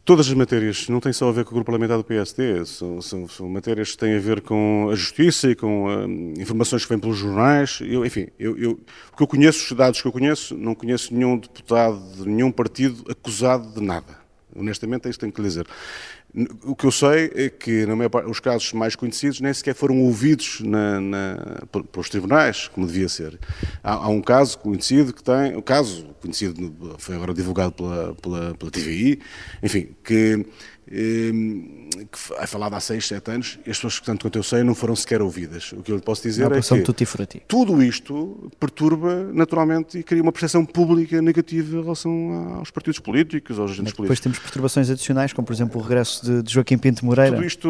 Todas 0.04 0.26
as 0.26 0.34
matérias 0.34 0.88
não 0.88 0.98
têm 0.98 1.12
só 1.12 1.28
a 1.28 1.32
ver 1.32 1.44
com 1.44 1.52
o 1.52 1.54
grupo 1.54 1.66
parlamentar 1.66 1.96
do 1.96 2.02
PSD, 2.02 2.66
são, 2.66 3.00
são, 3.00 3.28
são 3.28 3.48
matérias 3.48 3.92
que 3.92 3.98
têm 3.98 4.16
a 4.16 4.20
ver 4.20 4.40
com 4.40 4.88
a 4.90 4.96
justiça 4.96 5.52
e 5.52 5.54
com 5.54 5.86
uh, 5.86 6.40
informações 6.40 6.82
que 6.82 6.88
vêm 6.88 6.98
pelos 6.98 7.16
jornais. 7.16 7.78
Eu, 7.82 8.04
enfim, 8.04 8.26
eu, 8.36 8.58
eu, 8.58 8.72
o 9.12 9.16
que 9.16 9.22
eu 9.22 9.28
conheço, 9.28 9.62
os 9.62 9.78
dados 9.78 10.02
que 10.02 10.08
eu 10.08 10.12
conheço, 10.12 10.56
não 10.56 10.74
conheço 10.74 11.14
nenhum 11.14 11.38
deputado 11.38 12.02
de 12.16 12.28
nenhum 12.28 12.50
partido 12.50 13.04
acusado 13.08 13.72
de 13.72 13.80
nada. 13.80 14.24
Honestamente, 14.56 15.06
é 15.06 15.10
isso 15.10 15.18
que 15.18 15.24
tenho 15.24 15.32
que 15.32 15.40
lhe 15.40 15.48
dizer. 15.48 15.66
O 16.64 16.74
que 16.74 16.84
eu 16.84 16.90
sei 16.90 17.30
é 17.34 17.48
que, 17.48 17.86
na 17.86 17.94
maior 17.94 18.08
parte, 18.08 18.28
os 18.28 18.40
casos 18.40 18.72
mais 18.72 18.96
conhecidos 18.96 19.40
nem 19.40 19.54
sequer 19.54 19.74
foram 19.74 20.00
ouvidos 20.00 20.60
na, 20.62 21.00
na, 21.00 21.62
pelos 21.92 22.08
tribunais, 22.08 22.66
como 22.66 22.88
devia 22.88 23.08
ser. 23.08 23.38
Há, 23.82 23.94
há, 23.94 24.08
um 24.08 24.20
caso 24.20 24.58
conhecido 24.58 25.12
que 25.12 25.22
tem, 25.22 25.56
o 25.56 25.62
caso 25.62 26.06
conhecido, 26.20 26.74
foi 26.98 27.14
agora 27.14 27.32
divulgado 27.32 27.72
pela, 27.72 28.14
pela, 28.16 28.54
pela 28.54 28.70
TVI, 28.70 29.20
enfim, 29.62 29.90
que 30.02 30.44
Ehm, 30.90 31.83
que 32.14 32.34
é 32.34 32.46
falado 32.46 32.74
há 32.74 32.80
6, 32.80 33.06
7 33.06 33.30
anos, 33.30 33.58
e 33.66 33.70
as 33.70 33.76
pessoas, 33.76 34.00
tanto 34.00 34.24
quanto 34.24 34.38
eu 34.38 34.42
sei, 34.42 34.62
não 34.62 34.74
foram 34.74 34.94
sequer 34.94 35.20
ouvidas. 35.20 35.72
O 35.72 35.82
que 35.82 35.90
eu 35.90 35.96
lhe 35.96 36.02
posso 36.02 36.22
dizer 36.22 36.50
é 36.50 36.60
que 36.60 37.40
tudo 37.48 37.82
isto 37.82 38.50
perturba 38.60 39.32
naturalmente 39.32 39.98
e 39.98 40.02
cria 40.02 40.22
uma 40.22 40.32
percepção 40.32 40.64
pública 40.64 41.20
negativa 41.20 41.76
em 41.76 41.82
relação 41.82 42.56
aos 42.58 42.70
partidos 42.70 43.00
políticos, 43.00 43.58
aos 43.58 43.72
agentes 43.72 43.92
políticos. 43.92 44.04
Depois 44.04 44.20
temos 44.20 44.38
perturbações 44.38 44.90
adicionais, 44.90 45.32
como 45.32 45.46
por 45.46 45.52
exemplo 45.52 45.80
o 45.80 45.82
regresso 45.82 46.24
de, 46.24 46.42
de 46.42 46.52
Joaquim 46.52 46.78
Pinto 46.78 47.04
Moreira. 47.04 47.36
Tudo 47.36 47.46
isto 47.46 47.68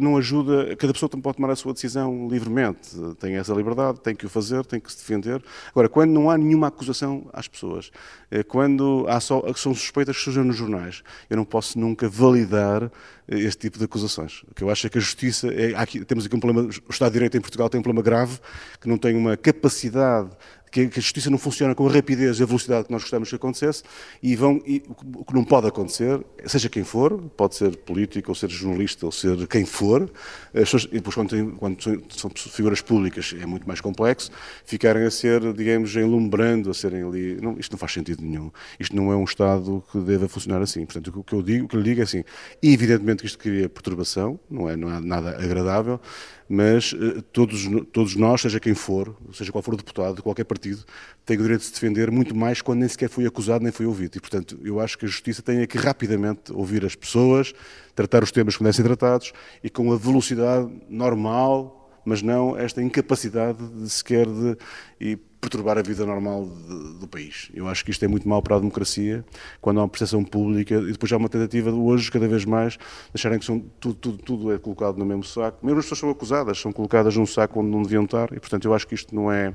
não 0.00 0.16
ajuda, 0.16 0.76
cada 0.76 0.92
pessoa 0.92 1.08
também 1.08 1.22
pode 1.22 1.36
tomar 1.36 1.50
a 1.50 1.56
sua 1.56 1.72
decisão 1.72 2.28
livremente, 2.28 2.90
tem 3.18 3.36
essa 3.36 3.54
liberdade, 3.54 4.00
tem 4.00 4.14
que 4.14 4.26
o 4.26 4.28
fazer, 4.28 4.64
tem 4.64 4.78
que 4.78 4.90
se 4.92 4.98
defender. 4.98 5.42
Agora, 5.70 5.88
quando 5.88 6.10
não 6.10 6.30
há 6.30 6.36
nenhuma 6.36 6.66
acusação 6.66 7.28
às 7.32 7.48
pessoas, 7.48 7.90
eh, 8.30 8.42
quando 8.42 9.06
há 9.08 9.20
só, 9.20 9.42
são 9.54 9.74
suspeitas 9.74 10.16
que 10.16 10.22
surgem 10.22 10.44
nos 10.44 10.56
jornais, 10.56 11.02
eu 11.30 11.36
não 11.36 11.44
posso 11.44 11.78
nunca 11.78 12.08
validar 12.08 12.90
este 13.28 13.58
tipo 13.58 13.78
de 13.78 13.84
acusações. 13.84 14.42
O 14.50 14.54
que 14.54 14.62
eu 14.62 14.70
acho 14.70 14.86
é 14.86 14.90
que 14.90 14.98
a 14.98 15.00
justiça, 15.00 15.48
é, 15.48 15.74
aqui, 15.74 16.04
temos 16.04 16.26
aqui 16.26 16.36
um 16.36 16.40
problema, 16.40 16.68
o 16.68 16.90
Estado 16.90 17.10
de 17.10 17.14
Direito 17.14 17.36
em 17.36 17.40
Portugal 17.40 17.68
tem 17.68 17.80
um 17.80 17.82
problema 17.82 18.04
grave, 18.04 18.38
que 18.80 18.88
não 18.88 18.98
tem 18.98 19.16
uma 19.16 19.36
capacidade 19.36 20.30
que, 20.70 20.82
a 20.82 21.00
justiça 21.00 21.30
não 21.30 21.38
funciona 21.38 21.74
com 21.74 21.88
a 21.88 21.92
rapidez 21.92 22.38
e 22.38 22.42
a 22.42 22.46
velocidade 22.46 22.86
que 22.86 22.92
nós 22.92 23.02
gostamos 23.02 23.28
que 23.28 23.36
acontecesse 23.36 23.82
e, 24.22 24.36
vão, 24.36 24.60
e 24.66 24.82
o 25.14 25.24
que 25.24 25.34
não 25.34 25.44
pode 25.44 25.66
acontecer, 25.66 26.24
seja 26.46 26.68
quem 26.68 26.84
for, 26.84 27.18
pode 27.36 27.54
ser 27.54 27.76
político, 27.78 28.30
ou 28.30 28.34
ser 28.34 28.50
jornalista, 28.50 29.06
ou 29.06 29.12
ser 29.12 29.46
quem 29.46 29.64
for, 29.64 30.10
pessoas, 30.52 30.84
e 30.84 30.96
depois 30.96 31.14
quando, 31.14 31.30
tem, 31.30 31.50
quando, 31.50 31.82
são 32.10 32.30
figuras 32.30 32.80
públicas 32.80 33.34
é 33.40 33.46
muito 33.46 33.66
mais 33.66 33.80
complexo, 33.80 34.30
ficarem 34.64 35.04
a 35.04 35.10
ser, 35.10 35.52
digamos, 35.52 35.94
enlumbrando, 35.96 36.70
a 36.70 36.74
serem 36.74 37.02
ali, 37.02 37.38
não, 37.40 37.58
isto 37.58 37.72
não 37.72 37.78
faz 37.78 37.92
sentido 37.92 38.22
nenhum. 38.22 38.50
Isto 38.78 38.94
não 38.94 39.12
é 39.12 39.16
um 39.16 39.24
Estado 39.24 39.82
que 39.90 39.98
deva 40.00 40.28
funcionar 40.28 40.62
assim. 40.62 40.84
Portanto, 40.84 41.12
o 41.18 41.24
que 41.24 41.32
eu 41.32 41.42
digo, 41.42 41.64
o 41.66 41.68
que 41.68 41.76
lhe 41.76 41.82
digo 41.82 42.00
é 42.00 42.04
assim, 42.04 42.24
evidentemente 42.62 43.20
que 43.20 43.26
isto 43.26 43.38
cria 43.38 43.68
perturbação, 43.68 44.38
não 44.50 44.68
é, 44.68 44.76
não 44.76 44.92
é 44.92 45.00
nada 45.00 45.30
agradável, 45.30 46.00
mas 46.48 46.92
uh, 46.92 47.20
todos, 47.22 47.68
todos 47.92 48.14
nós, 48.16 48.40
seja 48.40 48.60
quem 48.60 48.74
for, 48.74 49.16
seja 49.32 49.50
qual 49.50 49.62
for 49.62 49.74
o 49.74 49.76
deputado 49.76 50.16
de 50.16 50.22
qualquer 50.22 50.44
partido, 50.44 50.84
tem 51.24 51.36
o 51.36 51.42
direito 51.42 51.60
de 51.60 51.66
se 51.66 51.72
defender 51.72 52.10
muito 52.10 52.34
mais 52.34 52.62
quando 52.62 52.80
nem 52.80 52.88
sequer 52.88 53.08
foi 53.08 53.26
acusado 53.26 53.62
nem 53.62 53.72
foi 53.72 53.86
ouvido. 53.86 54.16
E, 54.16 54.20
portanto, 54.20 54.58
eu 54.62 54.80
acho 54.80 54.96
que 54.96 55.04
a 55.04 55.08
Justiça 55.08 55.42
tem 55.42 55.66
que 55.66 55.78
rapidamente 55.78 56.52
ouvir 56.52 56.84
as 56.84 56.94
pessoas, 56.94 57.52
tratar 57.94 58.22
os 58.22 58.30
temas 58.30 58.56
que 58.56 58.62
devem 58.62 58.72
ser 58.72 58.84
tratados 58.84 59.32
e 59.62 59.68
com 59.68 59.92
a 59.92 59.96
velocidade 59.96 60.70
normal, 60.88 62.00
mas 62.04 62.22
não 62.22 62.56
esta 62.56 62.80
incapacidade 62.80 63.58
de 63.66 63.90
sequer 63.90 64.26
de, 64.26 64.56
e 65.00 65.18
perturbar 65.46 65.78
a 65.78 65.82
vida 65.82 66.04
normal 66.04 66.44
de, 66.44 66.98
do 66.98 67.06
país. 67.06 67.50
Eu 67.54 67.68
acho 67.68 67.84
que 67.84 67.92
isto 67.92 68.04
é 68.04 68.08
muito 68.08 68.28
mal 68.28 68.42
para 68.42 68.56
a 68.56 68.58
democracia, 68.58 69.24
quando 69.60 69.78
há 69.78 69.82
uma 69.82 69.88
percepção 69.88 70.24
pública 70.24 70.74
e 70.74 70.92
depois 70.92 71.12
há 71.12 71.16
uma 71.16 71.28
tentativa 71.28 71.70
de 71.70 71.76
hoje, 71.76 72.10
cada 72.10 72.26
vez 72.26 72.44
mais, 72.44 72.76
deixarem 73.14 73.38
que 73.38 73.44
são, 73.44 73.60
tudo, 73.80 73.94
tudo, 73.94 74.18
tudo, 74.18 74.52
é 74.52 74.58
colocado 74.58 74.98
no 74.98 75.06
mesmo 75.06 75.22
saco. 75.22 75.64
Mesmo 75.64 75.78
as 75.78 75.84
pessoas 75.84 76.00
são 76.00 76.10
acusadas, 76.10 76.58
são 76.58 76.72
colocadas 76.72 77.16
num 77.16 77.26
saco 77.26 77.60
onde 77.60 77.70
não 77.70 77.82
deviam 77.82 78.04
estar 78.04 78.32
e, 78.32 78.40
portanto, 78.40 78.64
eu 78.64 78.74
acho 78.74 78.86
que 78.86 78.94
isto 78.94 79.14
não 79.14 79.30
é... 79.30 79.50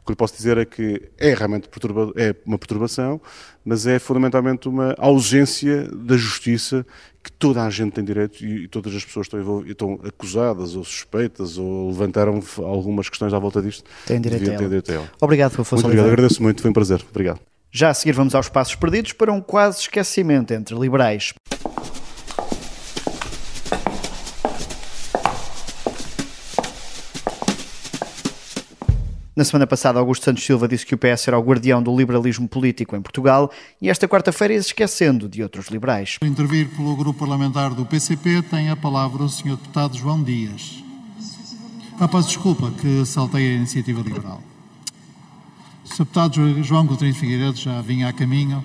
O 0.00 0.04
que 0.04 0.12
lhe 0.12 0.16
posso 0.16 0.36
dizer 0.36 0.58
é 0.58 0.64
que 0.66 1.10
é 1.18 1.32
realmente 1.34 1.68
é 2.16 2.36
uma 2.44 2.58
perturbação, 2.58 3.20
mas 3.64 3.86
é 3.86 3.98
fundamentalmente 3.98 4.68
uma 4.68 4.94
ausência 4.98 5.88
da 5.92 6.16
justiça 6.16 6.84
que 7.22 7.30
toda 7.30 7.62
a 7.62 7.70
gente 7.70 7.92
tem 7.92 8.04
direito 8.04 8.44
e, 8.44 8.66
todas 8.66 8.94
as 8.94 9.04
pessoas 9.04 9.26
estão, 9.26 9.64
estão 9.64 10.00
acusadas 10.04 10.74
ou 10.74 10.84
suspeitas 10.84 11.56
ou 11.56 11.88
levantaram 11.88 12.42
algumas 12.58 13.08
questões 13.08 13.32
à 13.32 13.38
volta 13.38 13.62
disto. 13.62 13.88
Têm 14.06 14.20
direito, 14.20 14.50
a 14.50 14.54
ela. 14.54 14.62
direito 14.64 14.90
a 14.90 14.94
ela. 14.94 15.10
Obrigado, 15.20 15.52
Afonso 15.52 15.74
Muito 15.74 15.86
obrigado, 15.86 16.06
agradeço 16.08 16.42
muito, 16.42 16.60
foi 16.60 16.70
um 16.70 16.74
prazer. 16.74 17.04
Obrigado. 17.08 17.40
Já 17.70 17.90
a 17.90 17.94
seguir 17.94 18.12
vamos 18.12 18.34
aos 18.34 18.48
passos 18.48 18.74
perdidos 18.74 19.12
para 19.12 19.32
um 19.32 19.40
quase 19.40 19.80
esquecimento 19.80 20.52
entre 20.52 20.74
liberais. 20.74 21.32
Na 29.42 29.44
semana 29.44 29.66
passada, 29.66 29.98
Augusto 29.98 30.24
Santos 30.24 30.46
Silva 30.46 30.68
disse 30.68 30.86
que 30.86 30.94
o 30.94 30.96
PS 30.96 31.26
era 31.26 31.36
o 31.36 31.42
guardião 31.42 31.82
do 31.82 31.92
liberalismo 31.96 32.46
político 32.46 32.94
em 32.94 33.02
Portugal 33.02 33.50
e 33.80 33.90
esta 33.90 34.06
quarta-feira 34.06 34.54
ia 34.54 34.60
esquecendo 34.60 35.28
de 35.28 35.42
outros 35.42 35.66
liberais. 35.66 36.16
Intervir 36.22 36.68
pelo 36.68 36.94
grupo 36.94 37.18
parlamentar 37.18 37.74
do 37.74 37.84
PCP 37.84 38.40
tem 38.42 38.70
a 38.70 38.76
palavra 38.76 39.24
o 39.24 39.28
Sr. 39.28 39.56
Deputado 39.56 39.98
João 39.98 40.22
Dias. 40.22 40.84
Ah, 41.98 42.06
peço 42.06 42.28
desculpa 42.28 42.70
que 42.80 43.04
saltei 43.04 43.50
a 43.50 43.54
iniciativa 43.56 44.00
liberal. 44.00 44.40
Sr. 45.86 46.04
Deputado 46.04 46.62
João 46.62 46.86
Coutinho 46.86 47.12
Figueiredo 47.12 47.58
já 47.58 47.80
vinha 47.80 48.10
a 48.10 48.12
caminho 48.12 48.62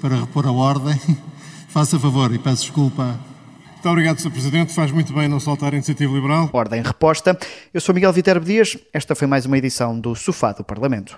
para 0.00 0.16
repor 0.16 0.48
a 0.48 0.50
ordem. 0.50 1.00
Faça 1.70 1.96
favor 1.96 2.34
e 2.34 2.40
peço 2.40 2.62
desculpa 2.62 3.16
muito 3.78 3.90
obrigado, 3.90 4.18
Sr. 4.18 4.30
Presidente. 4.32 4.74
Faz 4.74 4.90
muito 4.90 5.12
bem 5.12 5.28
não 5.28 5.38
soltar 5.38 5.72
a 5.72 5.76
iniciativa 5.76 6.12
liberal. 6.12 6.50
Ordem 6.52 6.82
reposta. 6.82 7.38
Eu 7.72 7.80
sou 7.80 7.94
Miguel 7.94 8.12
Viterbo 8.12 8.44
Dias. 8.44 8.76
Esta 8.92 9.14
foi 9.14 9.28
mais 9.28 9.46
uma 9.46 9.56
edição 9.56 9.98
do 9.98 10.16
Sofá 10.16 10.50
do 10.50 10.64
Parlamento. 10.64 11.16